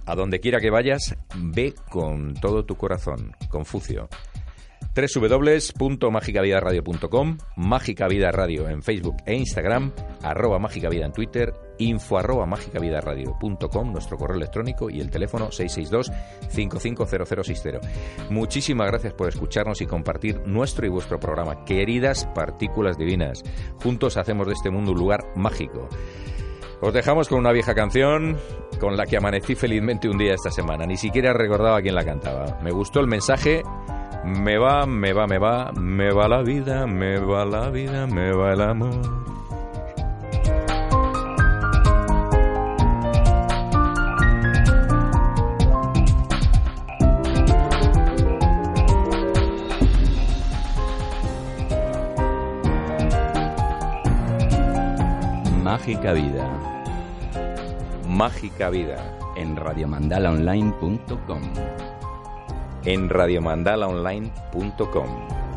[0.05, 3.35] a donde quiera que vayas, ve con todo tu corazón.
[3.49, 4.09] Confucio
[4.95, 9.91] www.magicavidaradio.com, Mágica Vida Radio en Facebook e Instagram,
[10.23, 17.79] arroba Mágica Vida en Twitter, info arroba mágicavidaradio.com, nuestro correo electrónico y el teléfono 662-550060.
[18.29, 21.63] Muchísimas gracias por escucharnos y compartir nuestro y vuestro programa.
[21.65, 23.43] Queridas partículas divinas,
[23.81, 25.87] juntos hacemos de este mundo un lugar mágico.
[26.81, 28.37] Os dejamos con una vieja canción
[28.79, 30.85] con la que amanecí felizmente un día esta semana.
[30.85, 32.57] Ni siquiera recordaba quién la cantaba.
[32.63, 33.63] Me gustó el mensaje.
[34.23, 38.31] Me va, me va, me va, me va la vida, me va la vida, me
[38.31, 39.19] va el amor.
[55.63, 56.69] Mágica Vida
[58.19, 59.17] Mágica Vida.
[59.37, 61.88] En radiomandalaonline.com.
[62.85, 65.48] En radiomandalaonline.com.